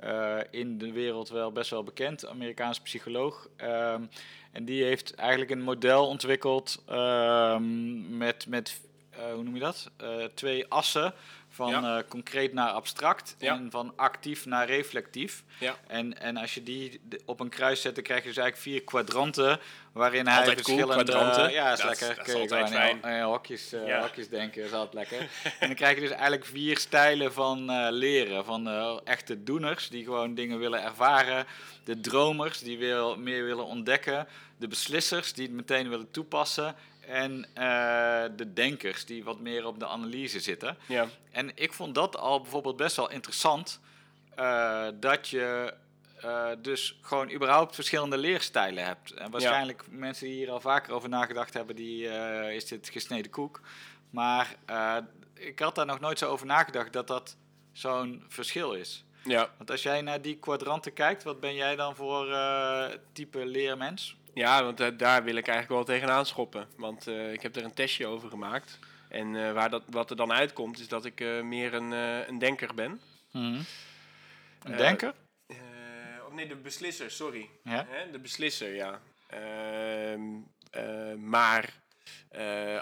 [0.01, 3.47] Eh, in de wereld wel best wel bekend, Amerikaans psycholoog.
[3.55, 4.01] Ehm,
[4.51, 9.91] en die heeft eigenlijk een model ontwikkeld ehm, met, met eh, hoe noem je dat?
[9.97, 11.13] Eh, twee assen,
[11.53, 11.97] van Ja.
[11.97, 13.53] eh, concreet naar abstract Ja.
[13.55, 15.43] en van actief naar reflectief.
[15.59, 15.75] Ja.
[15.87, 18.83] En, en als je die op een kruis zet, dan krijg je dus eigenlijk vier
[18.83, 19.59] kwadranten
[19.91, 21.11] waarin hij Altijd cool, verschillende...
[21.11, 21.51] kwadranten.
[21.51, 22.15] Ja, is Dat lekker.
[22.15, 23.21] dat is altijd fijn.
[23.23, 25.29] hokjes, eh, hokjes denken, is altijd lekker.
[25.59, 28.45] en dan krijg je dus eigenlijk vier stijlen van eh, leren.
[28.45, 28.69] Van
[29.03, 31.45] echte doeners, die gewoon dingen willen ervaren.
[31.83, 34.27] De dromers, die wil, meer willen ontdekken.
[34.57, 36.75] De beslissers, die het meteen willen toepassen.
[37.11, 40.77] En eh, de denkers, die wat meer op de analyse zitten.
[40.87, 41.07] Ja.
[41.31, 43.79] En ik vond dat al bijvoorbeeld best wel interessant.
[44.35, 45.73] eh, dat je
[46.21, 49.13] eh, dus gewoon überhaupt verschillende leerstijlen hebt.
[49.13, 52.07] En waarschijnlijk mensen die hier al vaker over nagedacht hebben, die
[52.53, 53.61] is dit gesneden koek.
[54.09, 54.55] Maar
[55.33, 57.37] ik had daar nog nooit zo over nagedacht dat dat
[57.71, 59.05] zo'n verschil is.
[59.23, 59.49] Ja.
[59.57, 62.35] Want als jij naar die kwadranten kijkt, wat ben jij dan voor
[63.13, 64.17] type leermens?
[64.33, 66.67] Ja, want eh, daar wil ik eigenlijk wel tegenaan schoppen.
[66.77, 68.79] Want eh, ik heb er een testje over gemaakt.
[69.09, 72.73] En eh, waar dat, wat er dan uitkomt, is dat ik meer een, een denker
[72.75, 73.01] ben.
[73.31, 73.65] Een
[74.63, 75.13] Eh, denker?
[76.27, 77.49] Of nee, de beslisser, sorry.
[77.63, 77.85] Ja.
[77.89, 79.01] Hè, de beslisser, ja.
[79.27, 80.21] Ehm,
[80.71, 81.73] eh, maar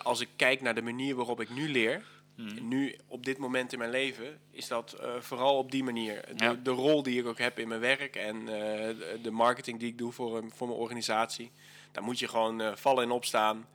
[0.03, 2.03] als ik kijk naar de manier waarop ik nu leer,
[2.39, 2.67] Mhm.
[2.67, 6.21] nu op dit moment in mijn leven, is dat eh, vooral op die manier.
[6.35, 6.53] De, Ja.
[6.63, 8.45] de rol die ik ook heb in mijn werk en eh,
[8.87, 11.51] de- de marketing die ik doe voor, voor mijn organisatie,
[11.91, 13.67] dan moet je gewoon eh, vallen en opstaan.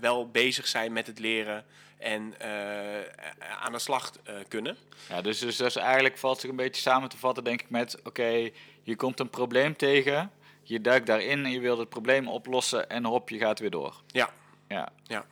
[0.00, 1.64] wel bezig zijn met het leren
[1.98, 2.34] en
[3.62, 4.12] aan de slag
[4.48, 4.76] kunnen.
[5.08, 7.70] Ja, dus, dus dat is eigenlijk valt zich een beetje samen te vatten, denk ik,
[7.70, 8.50] met oké,
[8.82, 10.30] je komt een probleem tegen,
[10.62, 14.00] je duikt daarin en je wilt het probleem oplossen en hop, je gaat weer door.
[14.06, 14.30] Ja,
[14.68, 14.88] Ja.
[15.02, 15.24] ja.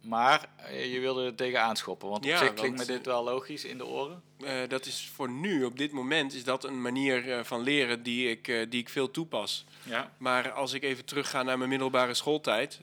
[0.00, 3.24] Maar eh, je wilde er tegenaan schoppen, want Ja, op zich klinkt me dit wel
[3.24, 4.22] logisch in de oren.
[4.44, 8.02] Eh, dat is voor nu, op dit moment, is dat een manier eh, van leren
[8.02, 9.64] die ik, die ik veel toepas.
[9.82, 10.12] Ja.
[10.18, 12.80] Maar als ik even terugga naar mijn middelbare schooltijd.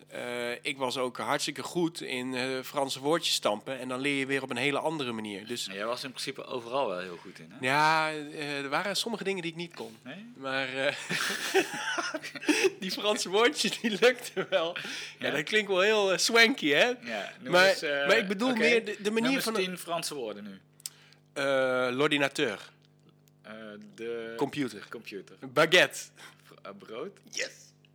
[0.61, 3.79] ik was ook hartstikke goed in Franse woordjes stampen.
[3.79, 5.47] En dan leer je weer op een hele andere manier.
[5.47, 7.57] Dus Jij was in principe overal wel heel goed in, hè?
[7.67, 9.97] ja, er waren sommige dingen die ik niet kon.
[10.03, 10.31] Nee?
[10.37, 10.67] Maar
[12.79, 14.75] die Franse woordjes, die lukten wel.
[15.19, 15.31] Ja, Ja?
[15.35, 16.91] dat klinkt wel heel swanky, hè?
[17.07, 20.43] Ja, Maar- eens, eh, maar ik bedoel meer de- de manier van tien Franse woorden
[20.43, 20.59] nu.
[21.33, 22.69] Eh, L'ordinateur,
[23.41, 23.53] Eh,
[23.95, 25.35] de computer, computer.
[25.49, 25.99] baguette.
[26.61, 27.17] Eh, brood.
[27.31, 27.49] Yes!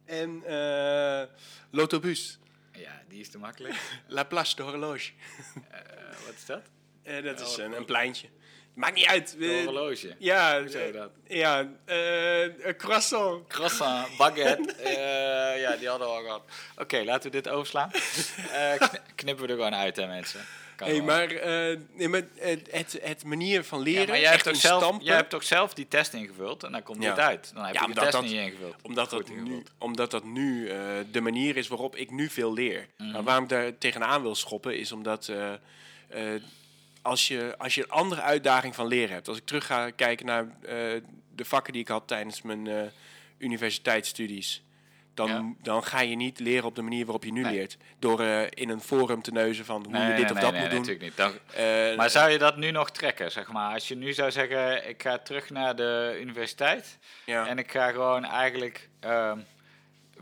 [0.04, 1.22] En eh,
[1.70, 2.38] l'autobus,
[2.72, 3.74] Ja, die is te makkelijk.
[4.08, 5.10] la place de horloge.
[5.70, 5.78] Eh,
[6.26, 6.62] wat is dat?
[7.02, 7.76] Eh, dat is Oh, een, oh.
[7.76, 8.28] een pleintje.
[8.74, 9.34] Maakt niet uit.
[9.38, 10.14] De Eh, horloge.
[10.18, 11.10] ja, je dat?
[11.26, 13.46] ja eh, een croissant.
[13.48, 14.72] Croissant, baguette.
[14.82, 16.42] eh, ja, die hadden we al gehad.
[16.76, 17.90] Oké, laten we dit overslaan.
[18.52, 20.40] Eh, kn- knippen we er gewoon uit, hè, mensen.
[20.76, 24.44] Kan Hey, maar, eh, nee, maar het, het, manier van leren, Ja, maar jij hebt,
[24.44, 27.14] toch zelf, jij hebt toch zelf die test ingevuld en dan komt Ja.
[27.14, 27.50] dit uit.
[27.54, 28.74] Dan heb Ja, je de test dat- niet ingevuld.
[28.82, 30.76] omdat dat, nu, omdat dat nu eh,
[31.10, 32.86] de manier is waarop ik nu veel leer.
[32.96, 33.10] Mhm.
[33.12, 35.52] Maar waarom ik daar tegenaan wil schoppen, is omdat eh,
[36.34, 36.42] eh,
[37.02, 39.28] als, je, als je een andere uitdaging van leren hebt.
[39.28, 40.76] Als ik terug ga kijken naar eh,
[41.34, 42.82] de vakken die ik had tijdens mijn eh,
[43.38, 44.62] universiteitsstudies.
[45.14, 45.52] Dan, Ja.
[45.62, 47.52] dan ga je niet leren op de manier waarop je nu Nee.
[47.52, 47.76] leert.
[47.98, 50.52] Door eh, in een forum te neuzen van hoe Nee, je dit nee, of dat
[50.52, 50.78] moet doen.
[50.78, 51.16] natuurlijk niet.
[51.16, 51.32] Dan,
[51.96, 53.72] maar zou je dat nu nog trekken, zeg maar?
[53.74, 57.46] Als je nu zou zeggen, ik ga terug naar de universiteit ja.
[57.46, 59.38] en ik ga gewoon eigenlijk ehm,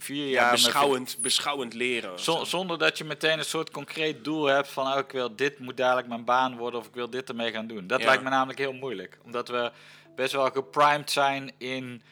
[0.02, 0.50] vier ja, jaar...
[0.52, 2.18] met- beschouwend, beschouwend leren.
[2.20, 2.44] zo.
[2.44, 5.76] zonder dat je meteen een soort concreet doel hebt van oh, ik wil dit moet
[5.76, 7.86] dadelijk mijn baan worden of ik wil dit ermee gaan doen.
[7.86, 8.06] Dat Ja.
[8.06, 9.18] lijkt me namelijk heel moeilijk.
[9.24, 9.72] Omdat we
[10.16, 12.02] best wel geprimed zijn in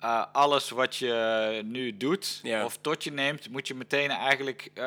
[0.00, 2.64] eh, alles wat je nu doet Ja.
[2.64, 4.82] of tot je neemt, moet je meteen eigenlijk eh,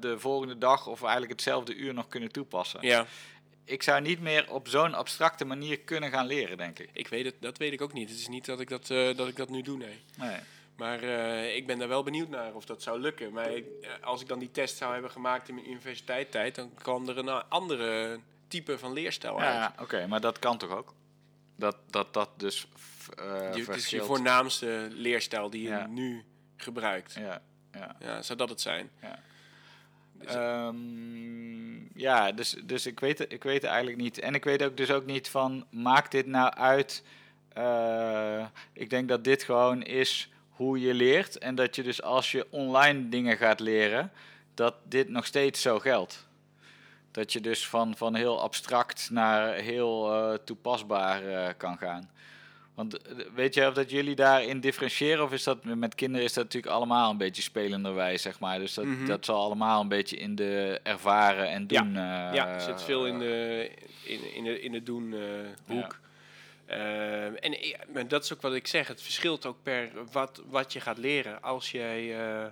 [0.00, 2.78] de volgende dag of eigenlijk hetzelfde uur nog kunnen toepassen.
[2.82, 3.06] Ja,
[3.64, 6.90] Ik zou niet meer op zo'n abstracte manier kunnen gaan leren, denk ik.
[6.92, 8.08] ik weet het, dat weet ik ook niet.
[8.10, 10.00] Het is niet dat ik dat, eh, dat, ik dat nu doe, nee.
[10.16, 10.36] Nee.
[10.76, 13.32] Maar eh, ik ben daar wel benieuwd naar of dat zou lukken.
[13.32, 16.74] Maar ik, eh, als ik dan die test zou hebben gemaakt in mijn universiteitstijd, dan
[16.74, 19.54] kwam er een andere type van leerstijl uit.
[19.54, 20.94] Ja, oké, maar dat kan toch ook?
[21.56, 22.68] Dat dat, dat dus
[23.16, 25.86] eh, Je- het is je voornaamste leerstijl die je Ja.
[25.86, 26.24] nu
[26.56, 27.14] gebruikt.
[27.14, 27.96] Ja, ja.
[27.98, 28.90] Ja, zou dat het zijn?
[29.02, 29.18] Ja.
[30.12, 34.18] Dus- Ehm, ja, dus, dus ik, weet ik weet eigenlijk niet.
[34.18, 37.02] En ik weet ook dus ook niet van, maakt dit nou uit?
[38.72, 41.38] Ik denk dat dit gewoon is hoe je leert.
[41.38, 44.10] En dat je dus als je online dingen gaat leren,
[44.54, 46.26] dat dit nog steeds zo geldt.
[47.10, 52.10] Dat je dus van, van heel abstract naar heel eh, toepasbaar eh, kan gaan.
[52.74, 55.24] Want eh, weet je of dat jullie daarin differentiëren?
[55.24, 58.58] Of is dat met kinderen is dat natuurlijk allemaal een beetje spelenderwijs, zeg maar.
[58.58, 59.06] Dus dat, Mhm.
[59.06, 61.82] dat zal allemaal een beetje in de ervaren en Ja.
[61.82, 61.92] doen.
[62.34, 63.70] ja, er zit veel in de,
[64.04, 65.14] in, in de, in de doen
[65.66, 65.98] hoek.
[66.66, 67.56] Eh, en
[67.92, 68.88] maar dat is ook wat ik zeg.
[68.88, 71.42] Het verschilt ook per wat, wat je gaat leren.
[71.42, 72.46] Als jij, eh,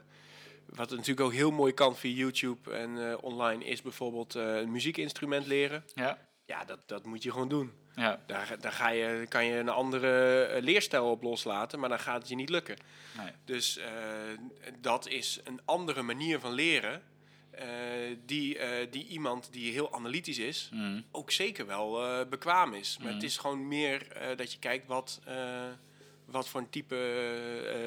[0.67, 4.71] wat natuurlijk ook heel mooi kan via YouTube en eh, online, is bijvoorbeeld eh, een
[4.73, 5.85] muziekinstrument leren.
[5.95, 7.73] ja, Ja, dat, dat moet je gewoon doen.
[7.95, 11.99] ja, Daar, daar ga je, kan je een andere eh, leerstijl op loslaten, maar dan
[11.99, 12.77] gaat het je niet lukken.
[13.17, 13.31] nee.
[13.45, 13.87] Dus eh,
[14.81, 17.03] dat is een andere manier van leren.
[17.59, 22.75] Eh, die, eh, die iemand die heel analytisch is, Mm, ook zeker wel eh, bekwaam
[22.75, 22.99] is.
[23.03, 25.21] Maar het is gewoon meer dat je kijkt wat,
[26.25, 26.97] wat voor een type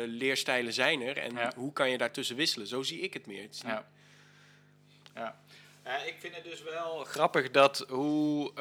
[0.08, 1.52] leerstijlen zijn er en Ja.
[1.56, 2.68] hoe kan je daartussen wisselen.
[2.68, 3.42] Zo zie ik het meer.
[3.42, 3.88] Het ja.
[5.16, 5.36] Ja.
[6.06, 8.52] Ik vind het dus wel grappig dat hoe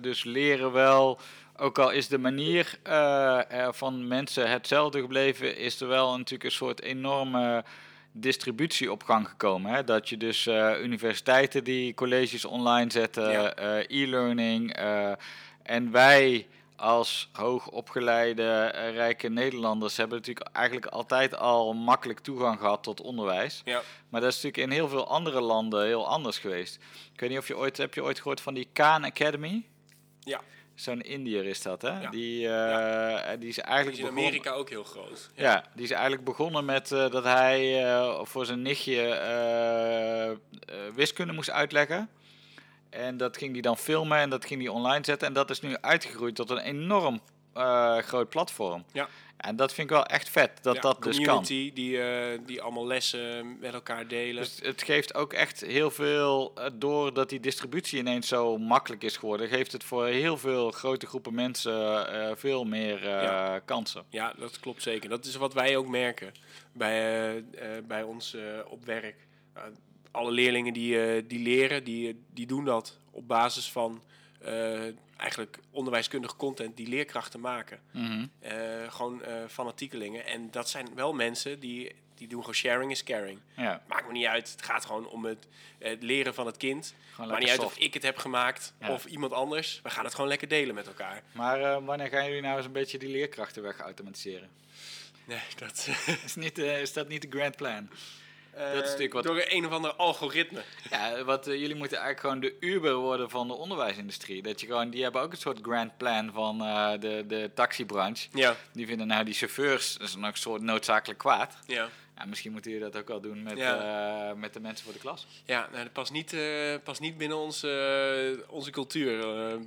[0.00, 1.18] dus leren wel,
[1.56, 2.78] ook al is de manier
[3.70, 7.64] van mensen hetzelfde gebleven, is er wel natuurlijk een soort enorme
[8.16, 9.72] distributie op gang gekomen.
[9.74, 9.84] Hè?
[9.84, 13.54] Dat je dus eh, universiteiten die colleges online zetten, Ja.
[13.54, 15.12] eh, e-learning eh,
[15.62, 16.46] en wij
[16.76, 23.62] als hoogopgeleide rijke Nederlanders hebben natuurlijk eigenlijk altijd al makkelijk toegang gehad tot onderwijs.
[23.64, 23.82] Ja.
[24.08, 26.78] Maar dat is natuurlijk in heel veel andere landen heel anders geweest.
[27.12, 29.66] Ik weet niet of je ooit, heb je ooit gehoord van die Khan Academy?
[30.20, 30.40] Ja.
[30.74, 32.00] Zo'n Indiër is dat, hè?
[32.00, 32.10] Ja.
[32.10, 35.30] Die, eh, die is eigenlijk is in begonnen- Amerika ook heel groot.
[35.34, 35.64] ja.
[35.74, 40.36] die is eigenlijk begonnen met eh, dat hij eh, voor zijn nichtje eh, eh,
[40.94, 42.08] wiskunde moest uitleggen.
[42.90, 45.28] En dat ging hij dan filmen en dat ging hij online zetten.
[45.28, 47.20] En dat is nu uitgegroeid tot een enorm
[47.54, 48.84] eh, groot platform.
[48.92, 49.08] Ja.
[49.44, 51.24] En dat vind ik wel echt vet, dat Ja, dat dus kan.
[51.24, 54.42] community die, eh, die allemaal lessen met elkaar delen.
[54.42, 59.16] Dus het geeft ook echt heel veel, eh, doordat die distributie ineens zo makkelijk is
[59.16, 63.58] geworden, geeft het voor heel veel grote groepen mensen eh, veel meer Ja.
[63.64, 64.04] kansen.
[64.08, 65.08] Ja, dat klopt zeker.
[65.08, 66.32] Dat is wat wij ook merken
[66.72, 67.44] bij,
[67.86, 68.36] bij ons
[68.68, 69.16] op werk.
[69.56, 69.62] Uh,
[70.10, 74.02] alle leerlingen die, die leren, die, die doen dat op basis van
[75.16, 77.80] eigenlijk onderwijskundige content die leerkrachten maken.
[77.90, 78.26] Mhm.
[78.40, 78.52] Eh,
[78.92, 80.26] gewoon eh fanatiekelingen.
[80.26, 83.38] En dat zijn wel mensen die, die doen gewoon sharing is caring.
[83.56, 84.50] Ja, Maakt me niet uit.
[84.50, 85.46] Het gaat gewoon om het,
[85.78, 86.94] het leren van het kind.
[87.12, 88.92] gewoon Maakt niet lekker uit of ik het heb gemaakt Ja.
[88.92, 89.80] of iemand anders.
[89.82, 91.22] We gaan het gewoon lekker delen met elkaar.
[91.32, 94.48] Maar eh, wanneer gaan jullie nou eens een beetje die leerkrachten wegautomatiseren?
[95.24, 95.88] Nee, dat...
[96.24, 97.88] Is, niet, eh, is dat niet de grand plan?
[98.56, 100.62] Eh, Dat is natuurlijk wat- Door een of ander algoritme.
[100.90, 104.42] Ja, wat, eh, jullie moeten eigenlijk gewoon de Uber worden van de onderwijsindustrie.
[104.42, 108.28] Dat je gewoon, die hebben ook een soort grand plan van eh, de, de taxibranche.
[108.32, 111.56] Ja, Die vinden nou die chauffeurs, dat is nog een soort noodzakelijk kwaad.
[111.66, 111.88] ja.
[112.18, 114.34] Ja, misschien moeten jullie dat ook wel doen met, Ja.
[114.36, 115.26] met de mensen voor de klas.
[115.44, 119.18] Ja, nou, dat past niet, eh, past niet binnen onze, eh, onze cultuur.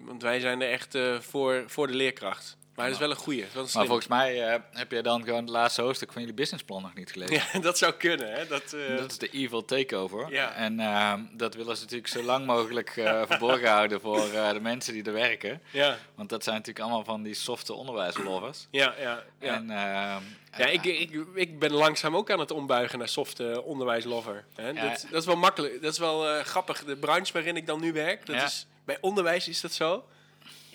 [0.06, 2.58] want wij zijn er echt voor, voor de leerkracht.
[2.78, 3.40] Maar dat is wel een goeie.
[3.42, 6.12] Dat is wel een Maar volgens mij eh, heb jij dan gewoon het laatste hoofdstuk
[6.12, 7.36] van jullie businessplan nog niet gelezen.
[7.54, 8.32] Ja, dat zou kunnen.
[8.34, 8.48] Hè?
[8.48, 10.32] Dat, eh, Dat is de evil takeover.
[10.34, 10.54] Ja.
[10.54, 14.94] En eh, dat willen ze natuurlijk zo lang mogelijk eh, verborgen houden voor de mensen
[14.94, 15.62] die er werken.
[15.72, 18.68] ja, Want dat zijn natuurlijk allemaal van die softe onderwijslovers.
[18.72, 19.24] ja, ja.
[19.40, 19.54] ja.
[19.54, 20.22] En, ehm,
[20.58, 24.46] Ja, ik, ik, ik ben langzaam ook aan het ombuigen naar soft eh, onderwijslover.
[24.56, 24.70] Hè?
[24.70, 24.90] Ja.
[24.90, 25.82] Dat, dat is wel makkelijk.
[25.82, 26.84] Dat is wel grappig.
[26.84, 28.44] De branche waarin ik dan nu werk, dat Ja.
[28.46, 30.06] is, bij onderwijs is dat zo.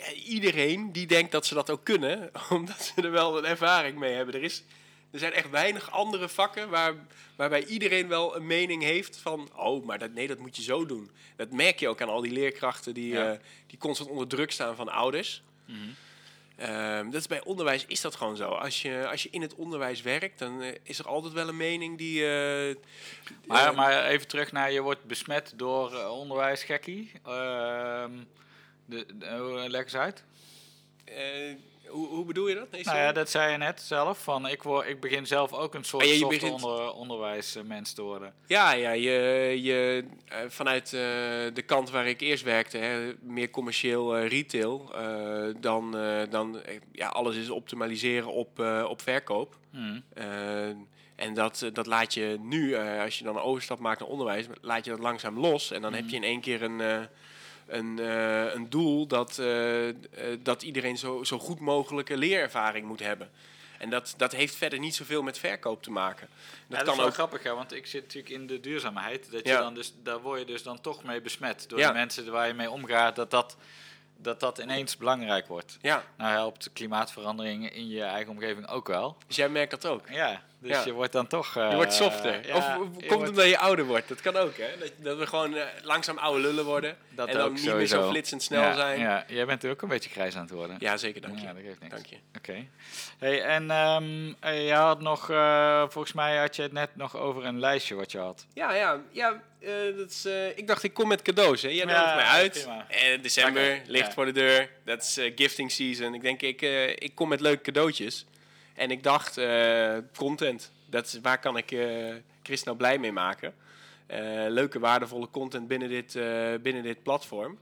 [0.07, 3.99] Ja, iedereen die denkt dat ze dat ook kunnen, omdat ze er wel een ervaring
[3.99, 4.35] mee hebben.
[4.35, 4.62] Er, is,
[5.11, 6.95] er zijn echt weinig andere vakken waar,
[7.37, 9.51] waarbij iedereen wel een mening heeft van...
[9.57, 11.11] oh, maar dat, nee, dat moet je zo doen.
[11.37, 13.33] Dat merk je ook aan al die leerkrachten die, Ja.
[13.33, 15.43] eh, die constant onder druk staan van ouders.
[16.57, 18.49] Ehm, dat is bij onderwijs is dat gewoon zo.
[18.49, 21.57] Als je, als je in het onderwijs werkt, dan eh, is er altijd wel een
[21.57, 22.27] mening die.
[22.27, 22.75] eh,
[23.47, 27.11] Maar, maar even terug naar je wordt besmet door onderwijsgekkie.
[28.92, 30.24] De, de- leg eens uit.
[31.05, 31.14] eh,
[31.88, 32.70] hoe, hoe bedoel je dat?
[32.70, 34.22] Nee, Nou ja, dat zei je net zelf.
[34.22, 38.02] Van, ik, word, ik begin zelf ook een soort Ah, ja, begint- onder, onderwijsmens te
[38.02, 38.35] worden.
[38.46, 39.11] ja, ja je,
[39.62, 41.00] je, eh, vanuit eh,
[41.55, 46.61] de kant waar ik eerst werkte, hè, meer commercieel eh, retail, eh, dan, eh, dan
[46.62, 49.57] eh, ja, alles is optimaliseren op, eh, op verkoop.
[50.14, 50.66] Eh,
[51.16, 54.09] en dat, eh, dat laat je nu, eh, als je dan een overstap maakt naar
[54.09, 55.70] onderwijs, laat je dat langzaam los.
[55.70, 57.00] En dan heb je in één keer een, eh,
[57.72, 59.94] een, eh, een doel dat, eh, eh,
[60.42, 63.30] dat iedereen zo, zo goed mogelijke leerervaring moet hebben.
[63.78, 66.28] En dat, dat heeft verder niet zoveel met verkoop te maken.
[66.28, 67.14] Dat, Ja, dat kan is wel ook.
[67.14, 69.30] grappig, hè, want ik zit natuurlijk in de duurzaamheid.
[69.32, 71.68] Dat je dan dus, daar word je dus dan toch mee besmet.
[71.68, 71.87] Door Ja.
[71.88, 73.56] de mensen waar je mee omgaat, dat dat,
[74.16, 75.78] dat dat ineens belangrijk wordt.
[75.80, 79.16] Ja, Nou helpt klimaatverandering in je eigen omgeving ook wel.
[79.26, 80.08] dus jij merkt dat ook.
[80.11, 80.83] Ja, dus Ja.
[80.85, 81.57] je wordt dan toch...
[81.57, 82.46] eh, Je wordt softer.
[82.46, 84.09] ja, of komt wordt- omdat je ouder wordt.
[84.09, 84.66] Dat kan ook, hè?
[84.79, 86.96] Dat, dat we gewoon eh, langzaam oude lullen worden.
[87.11, 87.96] Dat en dan ook niet sowieso.
[87.96, 88.98] meer zo flitsend snel ja, zijn.
[89.01, 90.98] Ja, Ja, jij bent ook een beetje grijs aan het worden.
[90.98, 91.20] zeker.
[91.20, 91.44] Dank je.
[91.46, 91.94] Ja, dat geeft niks.
[91.94, 92.16] Dank je.
[92.38, 92.66] Oké.
[93.18, 93.70] Hey, en
[94.40, 97.94] eh, je had nog, eh, volgens mij had je het net nog over een lijstje
[97.94, 98.46] wat je had.
[98.55, 101.62] Ja, ja, ja eh, dat is, eh, ik dacht ik kom met cadeaus.
[101.62, 101.68] Hè.
[101.68, 102.68] Jij Ja, nodigt mij uit.
[102.88, 104.12] En december ligt ja.
[104.12, 104.70] voor de deur.
[104.85, 106.14] Dat is eh, gifting season.
[106.14, 108.27] Ik denk, ik, eh, ik kom met leuke cadeautjes.
[108.74, 110.70] En ik dacht, eh, content.
[110.87, 113.54] Dat is, waar kan ik eh, Chris nou blij mee maken?
[114.06, 116.12] Eh, leuke, waardevolle content binnen dit,
[116.62, 117.58] binnen dit platform.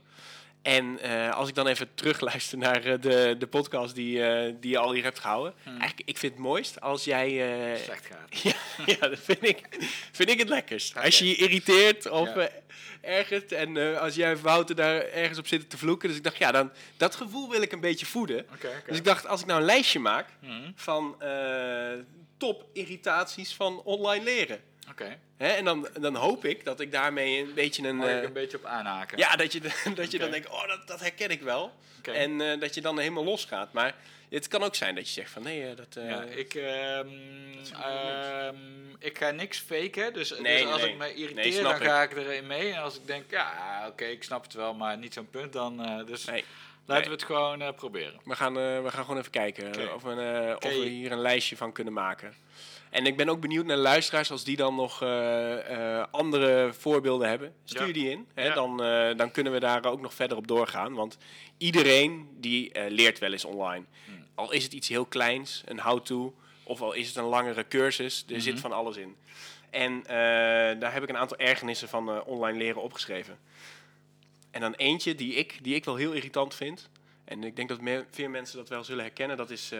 [0.61, 4.71] En eh, als ik dan even terugluister naar eh, de, de podcast die, eh, die
[4.71, 5.53] je al hier hebt gehouden.
[5.65, 7.29] Eigenlijk, ik vind het mooist als jij...
[7.83, 8.41] Slecht gaat.
[8.47, 8.53] ja,
[8.85, 9.67] ja, dat vind ik,
[10.11, 10.97] vind ik het lekkerst.
[10.97, 12.49] Als je je irriteert of Ja.
[13.01, 16.07] ergert en als jij Wouter daar ergens op zitten te vloeken.
[16.07, 18.45] Dus ik dacht, ja, dan, dat gevoel wil ik een beetje voeden.
[18.87, 20.71] Dus ik dacht, als ik nou een lijstje maak Mhm.
[20.75, 21.15] van
[22.37, 24.61] top irritaties van online leren.
[24.91, 25.19] Oké.
[25.37, 25.47] Hè?
[25.47, 28.03] En dan, dan hoop ik dat ik daarmee een beetje een...
[28.03, 29.17] Eh, een beetje op aanhaken?
[29.17, 29.61] ja, dat je,
[29.95, 31.71] dat je dan denkt, oh, dat, dat herken ik wel.
[32.01, 33.73] En eh, dat je dan helemaal losgaat.
[33.73, 33.95] Maar
[34.29, 35.87] het kan ook zijn dat je zegt van, nee, eh, dat...
[35.93, 37.07] Ja, ik, ehm,
[37.81, 38.55] ehm,
[38.99, 40.13] ik ga niks faken.
[40.13, 40.91] Dus, Nee, dus als nee.
[40.91, 41.83] ik me irriteer, dan ik.
[41.83, 42.71] ga ik erin mee.
[42.71, 46.05] En als ik denk, ja, oké, ik snap het wel, maar niet zo'n punt, dan...
[46.05, 46.25] dus
[46.85, 48.19] laten we het gewoon proberen.
[48.23, 51.71] We gaan, we gaan gewoon even kijken of, we, of we hier een lijstje van
[51.71, 52.35] kunnen maken.
[52.91, 56.73] En ik ben ook benieuwd naar de luisteraars als die dan nog eh, eh, andere
[56.73, 57.53] voorbeelden hebben.
[57.63, 57.93] Stuur Ja.
[57.93, 58.27] die in.
[58.33, 58.53] Hè, Ja.
[58.53, 60.93] dan, eh, dan kunnen we daar ook nog verder op doorgaan.
[60.93, 61.17] Want
[61.57, 63.85] iedereen die leert wel eens online.
[64.05, 64.25] Hmm.
[64.35, 68.25] Al is het iets heel kleins, een how-to, of al is het een langere cursus,
[68.29, 69.15] er zit van alles in.
[69.69, 70.03] En
[70.79, 73.39] daar heb ik een aantal ergernissen van online leren opgeschreven.
[74.51, 76.89] En dan eentje die ik, die ik wel heel irritant vind.
[77.25, 79.37] En ik denk dat me- veel mensen dat wel zullen herkennen.
[79.37, 79.71] Dat is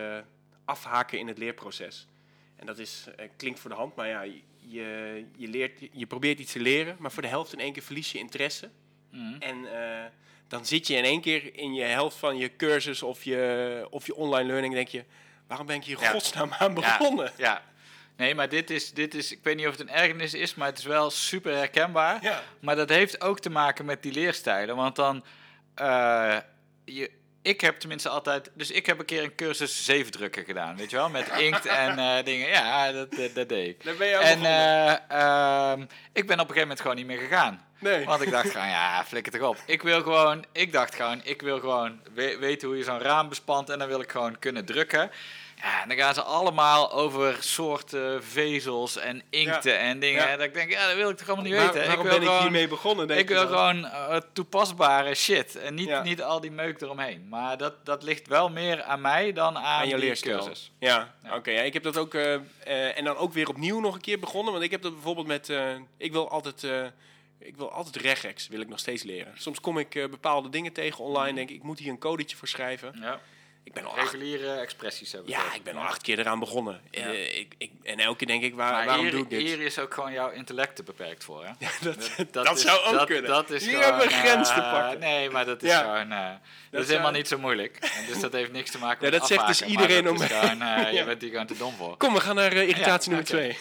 [0.66, 2.08] afhaken in het leerproces.
[2.62, 6.40] En dat is, eh, klinkt voor de hand, maar ja, je, je, leert, je probeert
[6.40, 8.70] iets te leren, maar voor de helft in één keer verlies je interesse.
[9.10, 9.36] Mhm.
[9.40, 10.06] En eh,
[10.48, 14.06] dan zit je in één keer in je helft van je cursus of je, of
[14.06, 15.04] je online learning, denk je,
[15.48, 16.10] waarom ben ik hier Ja.
[16.12, 17.32] godsnaam aan begonnen?
[17.38, 17.64] Ja, ja.
[18.18, 20.68] Nee, maar dit is, dit is, ik weet niet of het een ergernis is, maar
[20.68, 22.24] het is wel super herkenbaar.
[22.24, 22.44] Ja.
[22.60, 24.76] Maar dat heeft ook te maken met die leerstijlen.
[24.76, 25.24] Want dan,
[25.76, 26.38] eh,
[26.86, 30.90] je, ik heb tenminste altijd, dus ik heb een keer een cursus zeefdrukken gedaan, weet
[30.90, 32.48] je wel, met inkt en eh, dingen.
[32.50, 33.84] Ja, dat, dat, dat deed ik.
[33.84, 34.92] Daar ben je En eh,
[35.72, 35.82] ehm,
[36.14, 37.66] ik ben op een gegeven moment gewoon niet meer gegaan.
[37.80, 38.06] nee.
[38.06, 39.58] Want ik dacht gewoon, ja, flikker toch op.
[39.66, 43.30] Ik wil gewoon, ik dacht gewoon, ik wil gewoon we- weten hoe je zo'n raam
[43.30, 45.12] bespant en dan wil ik gewoon kunnen drukken.
[45.62, 50.22] Ja, en dan gaan ze allemaal over soorten vezels en inkten en dingen.
[50.22, 50.28] Ja.
[50.30, 51.88] En dat ik denk, ja, dat wil ik toch allemaal niet Waar- weten.
[51.88, 53.08] waarom ik wil ben ik gewoon, hiermee begonnen?
[53.08, 53.48] Denk ik wil dan?
[53.48, 56.04] gewoon eh, toepasbare shit en niet, Ja.
[56.04, 57.28] niet al die meuk eromheen.
[57.30, 60.38] Maar dat, dat ligt wel meer aan mij dan aan, aan je die leerstijl.
[60.38, 60.72] cursus.
[60.80, 61.52] Ja, oké.
[61.52, 64.20] ja, ik heb dat ook eh, eh, en dan ook weer opnieuw nog een keer
[64.20, 65.50] begonnen, want ik heb dat bijvoorbeeld met,
[65.98, 66.64] ik wil altijd,
[67.40, 69.34] ik wil altijd regex, wil ik nog steeds leren.
[69.38, 72.48] Soms kom ik bepaalde dingen tegen online, denk ik, ik moet hier een codetje voor
[72.48, 72.96] schrijven.
[73.02, 73.20] Ja.
[73.64, 76.82] Ik ben al acht, Reguliere expressies hebben ja, ik ben al acht keer eraan begonnen.
[76.92, 77.02] Ja.
[77.06, 79.42] Eh, ik, ik, en elke keer denk ik, waar, Maar waarom hier, doe ik dit?
[79.42, 81.52] hier is ook gewoon jouw intellect te beperkt voor, hè?
[81.86, 83.30] dat, dat, is- zou ook dat- kunnen.
[83.32, 85.00] Dat is Hier gewoon, hebben we een grens te eh, pakken.
[85.00, 85.80] Nee, maar dat is Ja.
[85.82, 86.12] gewoon...
[86.12, 86.40] eh, dat,
[86.72, 87.78] Dat is helemaal niet zo moeilijk.
[87.78, 90.22] En dus dat heeft niks te maken Ja, met dat zegt dus iedereen dat om
[90.22, 90.30] eh,
[90.92, 91.06] Je Ja.
[91.06, 91.98] bent hier gewoon te dom voor.
[91.98, 93.58] Kom, we gaan naar irritatie Ja, nummer twee.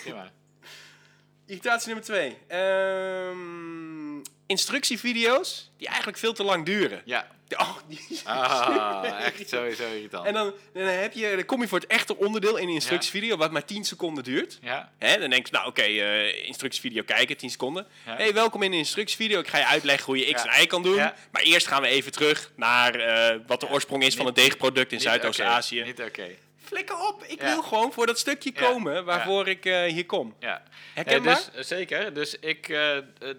[1.47, 2.37] Irritatie nummer twee.
[2.49, 7.03] Ehm, instructievideo's die eigenlijk veel te lang duren.
[7.05, 7.27] Ja.
[7.59, 10.27] Oh, die- Ah, echt sowieso irritant.
[10.27, 13.37] En dan, dan, heb je, dan kom je voor het echte onderdeel in een instructievideo,
[13.37, 14.59] wat maar 10 seconden duurt.
[14.63, 17.87] Ja, Hè, dan denk je, nou oké, eh, instructievideo kijken, 10 seconden.
[18.07, 18.17] Ja.
[18.17, 19.41] hey, welkom in de instructievideo.
[19.41, 20.97] Ik ga je uitleggen hoe je X en Y kan doen.
[21.31, 24.93] Maar eerst gaan we even terug naar eh, wat de oorsprong is van het deegproduct
[24.93, 25.83] in Zuidoost-Azië.
[25.83, 26.29] Niet oké.
[26.71, 30.35] Flikker op, ik wil gewoon voor dat stukje komen waarvoor ik eh, hier kom.
[30.39, 30.63] Ja.
[30.95, 31.35] Herkenbaar?
[31.35, 32.15] Dus, eh, zeker.
[32.15, 32.97] Dus ik eh,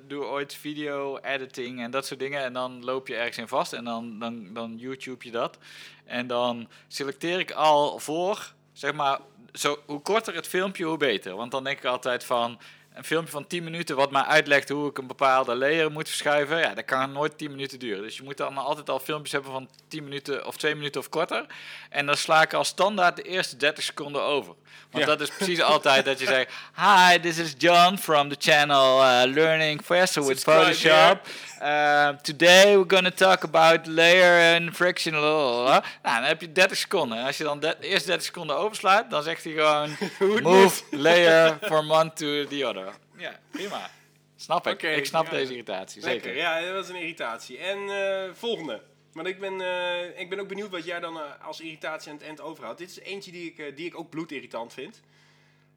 [0.08, 2.44] doe ooit video-editing en dat soort dingen.
[2.44, 5.58] En dan loop je ergens in vast en dan, dan, dan YouTube je dat.
[6.06, 9.20] En dan selecteer ik al voor, zeg maar,
[9.54, 11.36] zo, hoe korter het filmpje, hoe beter.
[11.36, 12.60] Want dan denk ik altijd van,
[12.94, 16.58] een filmpje van 10 minuten wat mij uitlegt hoe ik een bepaalde layer moet verschuiven.
[16.60, 18.04] Ja, dat kan nooit 10 minuten duren.
[18.04, 21.10] Dus je moet dan altijd al filmpjes hebben van 10 minuten of 2 minuten of
[21.10, 21.46] korter.
[21.90, 24.54] En dan sla ik al standaard de eerste 30 seconden over.
[24.92, 25.10] Want Ja.
[25.10, 26.52] dat is precies altijd dat je zegt:
[26.84, 31.20] Hi, this is John from the channel uh, Learning Faster with Photoshop.
[31.62, 35.14] Uh, today we're going to talk about layer and friction.
[35.14, 37.18] lalalala." Nou, dan heb je 30 seconden.
[37.18, 39.98] En als je dan de eerste 30 seconden overslaat, dan zegt hij gewoon:
[40.44, 42.91] Move layer from one to the other.
[43.22, 43.90] Ja, prima.
[44.36, 44.74] Snap ik.
[44.74, 45.32] Oké, ik snap ja.
[45.32, 46.02] deze irritatie.
[46.02, 46.38] Lekker, Zeker.
[46.38, 47.58] ja, dat was een irritatie.
[47.58, 48.82] En eh, volgende.
[49.14, 52.18] Want ik ben, eh, ik ben ook benieuwd wat jij dan eh, als irritatie aan
[52.18, 52.80] het eind overhoudt.
[52.80, 55.02] Dit is eentje die ik, die ik ook bloedirritant vind.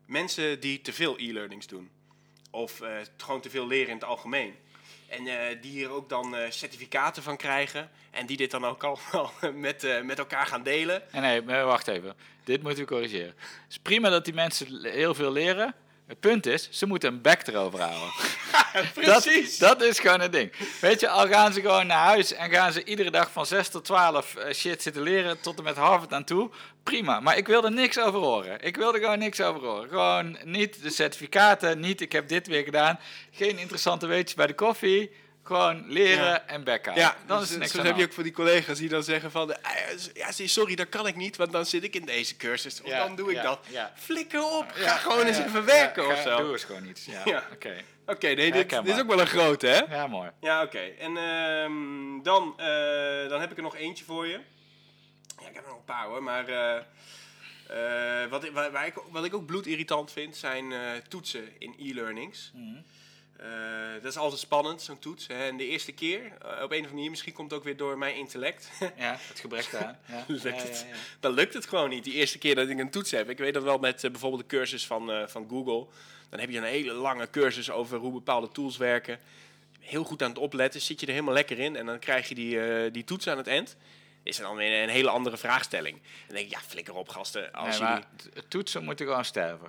[0.06, 1.90] Mensen die te veel e-learnings doen.
[2.50, 4.56] Of eh, gewoon te veel leren in het algemeen.
[5.08, 7.90] En eh, die hier ook dan eh, certificaten van krijgen.
[8.10, 11.02] En die dit dan ook allemaal met, eh, met elkaar gaan delen.
[11.12, 12.14] Nee, nee, wacht even.
[12.44, 13.34] Dit moeten we corrigeren.
[13.36, 15.74] Het is prima dat die mensen heel veel leren.
[16.14, 18.12] Het punt is, ze moeten een bek erover houden.
[18.94, 19.58] Precies.
[19.58, 20.52] Dat, dat is gewoon het ding.
[20.80, 23.68] Weet je, al gaan ze gewoon naar huis en gaan ze iedere dag van 6
[23.68, 26.50] tot 12 eh, shit zitten leren tot en met Harvard aan toe.
[26.82, 28.60] Prima, maar ik wil er niks over horen.
[28.60, 29.88] Ik wil er gewoon niks over horen.
[29.88, 32.98] Gewoon niet de certificaten, niet ik heb dit weer gedaan.
[33.30, 35.10] Geen interessante weetjes bij de koffie.
[35.44, 36.46] Gewoon leren Ja.
[36.46, 37.04] en bek houden.
[37.04, 39.02] Ja, dan dus, is er niks zo heb je ook voor die collega's die dan
[39.02, 39.52] zeggen van...
[39.52, 39.60] eh,
[40.14, 42.80] Ja, sorry, dat kan ik niet, want dan zit ik in deze cursus.
[42.82, 43.66] Of Ja, dan doe ik ja, dat.
[43.70, 43.92] ja.
[43.96, 46.36] Flikker op, ga Ja, gewoon ja, eens even werken Ja, of zo.
[46.36, 47.04] Doe eens gewoon iets.
[47.04, 47.42] Ja, Ja.
[47.52, 47.74] oké.
[48.06, 49.94] Oké, nee, dit, dit is ook wel een grote, hè?
[49.94, 50.30] Ja, mooi.
[50.40, 50.78] Ja, oké.
[50.78, 54.40] En ehm, dan, eh, dan heb ik er nog eentje voor je.
[55.40, 56.48] Ja, ik heb er nog een paar hoor, maar...
[56.48, 56.76] eh,
[58.22, 60.78] eh, wat, ik, waar, waar ik, wat ik ook bloedirritant vind, zijn eh,
[61.08, 62.50] toetsen in e-learnings.
[62.54, 62.76] Mhm.
[63.36, 63.46] Eh,
[64.02, 65.26] dat is altijd spannend, zo'n toets.
[65.26, 67.76] En de eerste keer, eh, op een of andere manier, misschien komt het ook weer
[67.76, 68.70] door mijn intellect...
[68.96, 69.98] Ja, het gebrek daar.
[70.08, 70.24] Ja.
[70.28, 70.86] Lukt Ja, het?
[70.90, 72.04] ja, dan lukt het gewoon niet.
[72.04, 73.30] Die eerste keer dat ik een toets heb.
[73.30, 75.86] Ik weet dat wel met eh, bijvoorbeeld de cursus van, van Google.
[76.30, 79.18] Dan heb je een hele lange cursus over hoe bepaalde tools werken.
[79.80, 81.76] Heel goed aan het opletten, zit je er helemaal lekker in.
[81.76, 83.76] En dan krijg je die, die toets aan het eind.
[84.22, 85.96] Is er dan weer een hele andere vraagstelling.
[85.96, 87.52] En dan denk ik, ja, flikker op gasten.
[87.52, 88.48] Als Nee, jullie...
[88.48, 89.68] toetsen moeten gewoon sterven.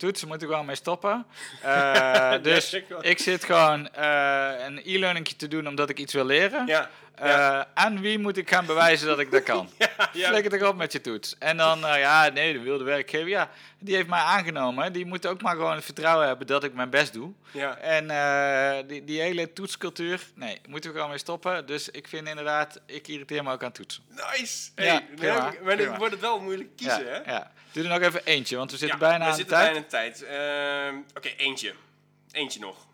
[0.00, 1.24] Toetsen moeten gewoon mee stoppen.
[1.62, 3.04] Eh, dus ik wel.
[3.04, 6.66] ik zit gewoon eh, een e-learning te doen omdat ik iets wil leren.
[6.66, 6.90] Ja,
[7.20, 9.70] Eh, aan wie moet ik gaan bewijzen dat ik dat kan?
[10.12, 10.28] ja.
[10.28, 11.36] Flikker toch op met je toets.
[11.38, 14.92] En dan, eh, ja, nee, de wilde werkgever, ja, die heeft mij aangenomen.
[14.92, 17.32] Die moet ook maar gewoon het vertrouwen hebben dat ik mijn best doe.
[17.50, 17.76] Ja.
[17.76, 21.66] En eh, die, die hele toetscultuur, nee, moeten we gewoon mee stoppen.
[21.66, 24.02] Dus ik vind inderdaad, ik irriteer me ook aan toetsen.
[24.08, 24.70] Nice.
[24.74, 27.32] Ja, Hey, prima, maar dan wordt het wel moeilijk kiezen, hè?
[27.32, 27.50] ja.
[27.72, 29.72] Doe er nog even eentje, want we zitten bijna we aan zitten de tijd.
[29.88, 31.16] bijna aan de tijd.
[31.16, 31.74] Oké, eentje.
[32.32, 32.86] Eentje nog.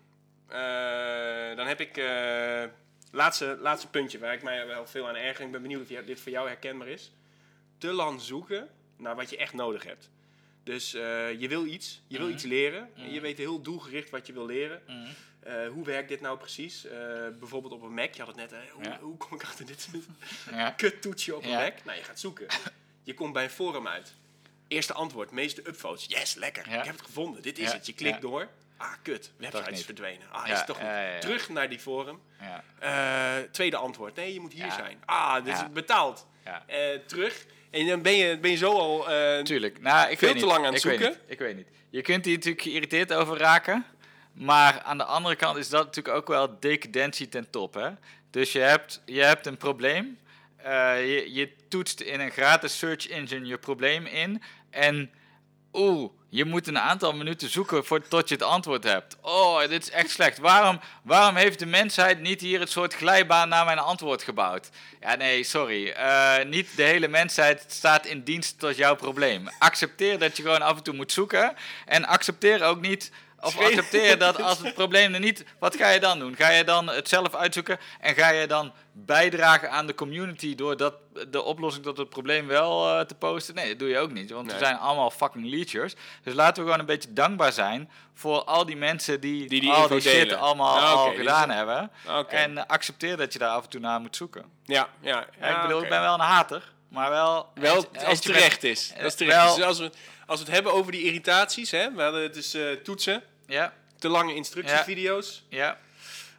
[1.55, 1.97] Dan heb ik
[3.17, 5.45] laatste, laatste puntje waar ik mij wel veel aan erger.
[5.45, 7.11] Ik ben benieuwd of dit voor jou herkenbaar is.
[7.77, 10.09] Te lang zoeken naar wat je echt nodig hebt.
[10.63, 12.35] Dus eh, je wil iets, je wil Mhm.
[12.35, 12.89] iets leren.
[12.95, 14.81] En je weet heel doelgericht wat je wil leren.
[14.87, 15.07] Mhm.
[15.39, 16.85] Eh, hoe werkt dit nou precies?
[16.85, 16.99] Eh,
[17.39, 18.13] bijvoorbeeld op een Mac.
[18.13, 18.99] Je had het net, hoe, Ja.
[19.01, 19.87] hoe kom ik achter dit
[20.51, 20.71] Ja.
[20.71, 21.49] kut toetsje op een.
[21.49, 21.73] Mac?
[21.83, 22.47] Nou, je gaat zoeken.
[23.03, 24.13] Je komt bij een forum uit.
[24.67, 26.05] Eerste antwoord, meeste upvotes.
[26.05, 26.65] Yes, lekker.
[26.67, 27.41] Ik heb het gevonden.
[27.41, 27.85] Dit is het.
[27.85, 28.47] Je klikt door.
[28.77, 29.31] Ah, kut.
[29.37, 30.27] Website is verdwenen.
[30.31, 31.19] Ah, Ja, is het toch ja, ja.
[31.19, 32.19] Terug naar die forum.
[32.39, 32.63] Ja.
[32.79, 34.15] Eh, tweede antwoord.
[34.15, 35.01] Nee, je moet hier zijn.
[35.05, 35.69] Ah, is Ja.
[35.69, 36.27] betaald.
[36.43, 37.45] Eh, terug.
[37.71, 39.09] En dan ben je, ben je zo al...
[39.11, 39.81] eh, Tuurlijk.
[39.81, 40.53] Nou, ik Veel weet te niet.
[40.53, 41.19] lang aan het ik Weet zoeken.
[41.21, 41.31] niet.
[41.31, 41.67] Ik weet niet.
[41.89, 43.85] Je kunt hier natuurlijk geïrriteerd over raken.
[44.33, 47.73] Maar aan de andere kant is dat natuurlijk ook wel decadentie ten top.
[47.73, 47.89] Hè?
[48.31, 50.17] Dus je hebt, je hebt een probleem.
[50.63, 54.41] Je, je toetst in een gratis search engine je probleem in.
[54.69, 55.11] En
[55.77, 59.17] oeh, je moet een aantal minuten zoeken voor, tot je het antwoord hebt.
[59.21, 60.37] Oh, dit is echt slecht.
[60.37, 64.69] Waarom, waarom heeft de mensheid niet hier het soort glijbaan naar mijn antwoord gebouwd?
[65.01, 65.89] Ja, nee, sorry.
[65.89, 69.49] Eh, niet de hele mensheid staat in dienst tot jouw probleem.
[69.59, 71.55] Accepteer dat je gewoon af en toe moet zoeken.
[71.85, 73.11] En accepteer ook niet.
[73.39, 75.45] Of accepteer dat als het probleem er niet.
[75.59, 76.35] Wat ga je dan doen?
[76.35, 77.79] Ga je dan het zelf uitzoeken?
[77.99, 78.73] En ga je dan
[79.05, 80.93] bijdragen aan de community door dat,
[81.29, 83.55] de oplossing tot het probleem wel eh, te posten?
[83.55, 84.29] Nee, dat doe je ook niet.
[84.31, 85.93] Want we zijn allemaal fucking leechers.
[86.23, 89.71] Dus laten we gewoon een beetje dankbaar zijn voor al die mensen die, Die die
[89.71, 90.39] al die shit delen.
[90.39, 91.91] allemaal Ah, al gedaan hebben.
[92.27, 94.45] En accepteer dat je daar af en toe naar moet zoeken.
[94.65, 96.71] ja, ja, Ja, ik bedoel, ik ben wel een hater.
[96.89, 97.49] Maar wel...
[97.55, 98.93] Wel als- als als het terecht bent- is.
[98.97, 99.35] Dat is terecht.
[99.37, 99.91] wel- Dus als we,
[100.25, 103.73] als we het hebben over die irritaties, hè, we hadden het dus eh, toetsen, Ja,
[103.99, 105.77] te lange instructievideo's, ja,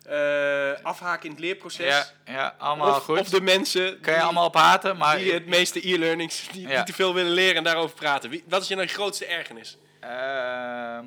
[0.08, 1.86] eh, afhaken in het leerproces.
[1.86, 3.18] ja, ja, allemaal of, goed.
[3.18, 5.16] of de mensen Kan je die, allemaal op haten, maar...
[5.18, 6.76] die het meeste e-learnings, die, Ja.
[6.76, 8.30] die te veel willen leren en daarover praten.
[8.30, 9.76] Wie, wat is je nou grootste ergernis?
[10.00, 11.04] Ehm,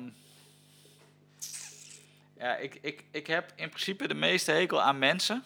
[2.38, 5.44] ja, ik, ik, ik heb in principe de meeste hekel aan mensen.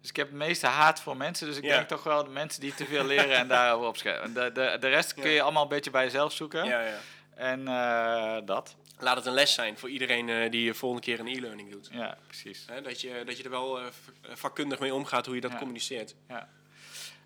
[0.00, 1.46] Dus ik heb het meeste haat voor mensen.
[1.46, 1.74] Dus ik Ja.
[1.76, 4.34] denk toch wel de mensen die te veel leren en daarover opschrijven.
[4.34, 6.64] De, de, de rest kun je allemaal een beetje bij jezelf zoeken.
[6.64, 6.98] Ja, ja.
[7.34, 8.76] En eh, dat.
[9.02, 11.88] Laat het een les zijn voor iedereen eh, die de volgende keer een e-learning doet.
[11.92, 12.64] Ja, precies.
[12.70, 15.50] Hè, dat, je, dat je er wel eh, v- vakkundig mee omgaat hoe je dat
[15.50, 15.56] Ja.
[15.58, 16.14] communiceert.
[16.28, 16.48] Ja.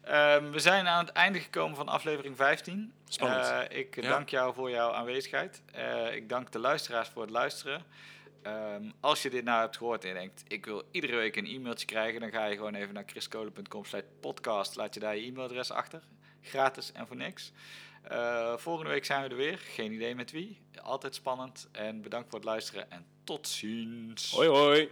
[0.03, 2.93] Ehm, we zijn aan het einde gekomen van aflevering 15.
[3.09, 3.47] Spannend.
[3.71, 4.09] Eh, ik Ja.
[4.09, 5.63] dank jou voor jouw aanwezigheid.
[5.73, 7.85] Eh, ik dank de luisteraars voor het luisteren.
[8.43, 11.47] Ehm, als je dit nou hebt gehoord en je denkt, ik wil iedere week een
[11.47, 13.83] e-mailtje krijgen, dan ga je gewoon even naar chriskolen.com
[14.21, 14.77] podcast.
[14.77, 16.03] Laat je daar je e-mailadres achter.
[16.43, 17.53] Gratis en voor niks.
[18.09, 19.59] Eh, volgende week zijn we er weer.
[19.59, 20.61] Geen idee met wie.
[20.83, 21.69] Altijd spannend.
[21.73, 24.31] En bedankt voor het luisteren en tot ziens.
[24.31, 24.91] Hoi hoi!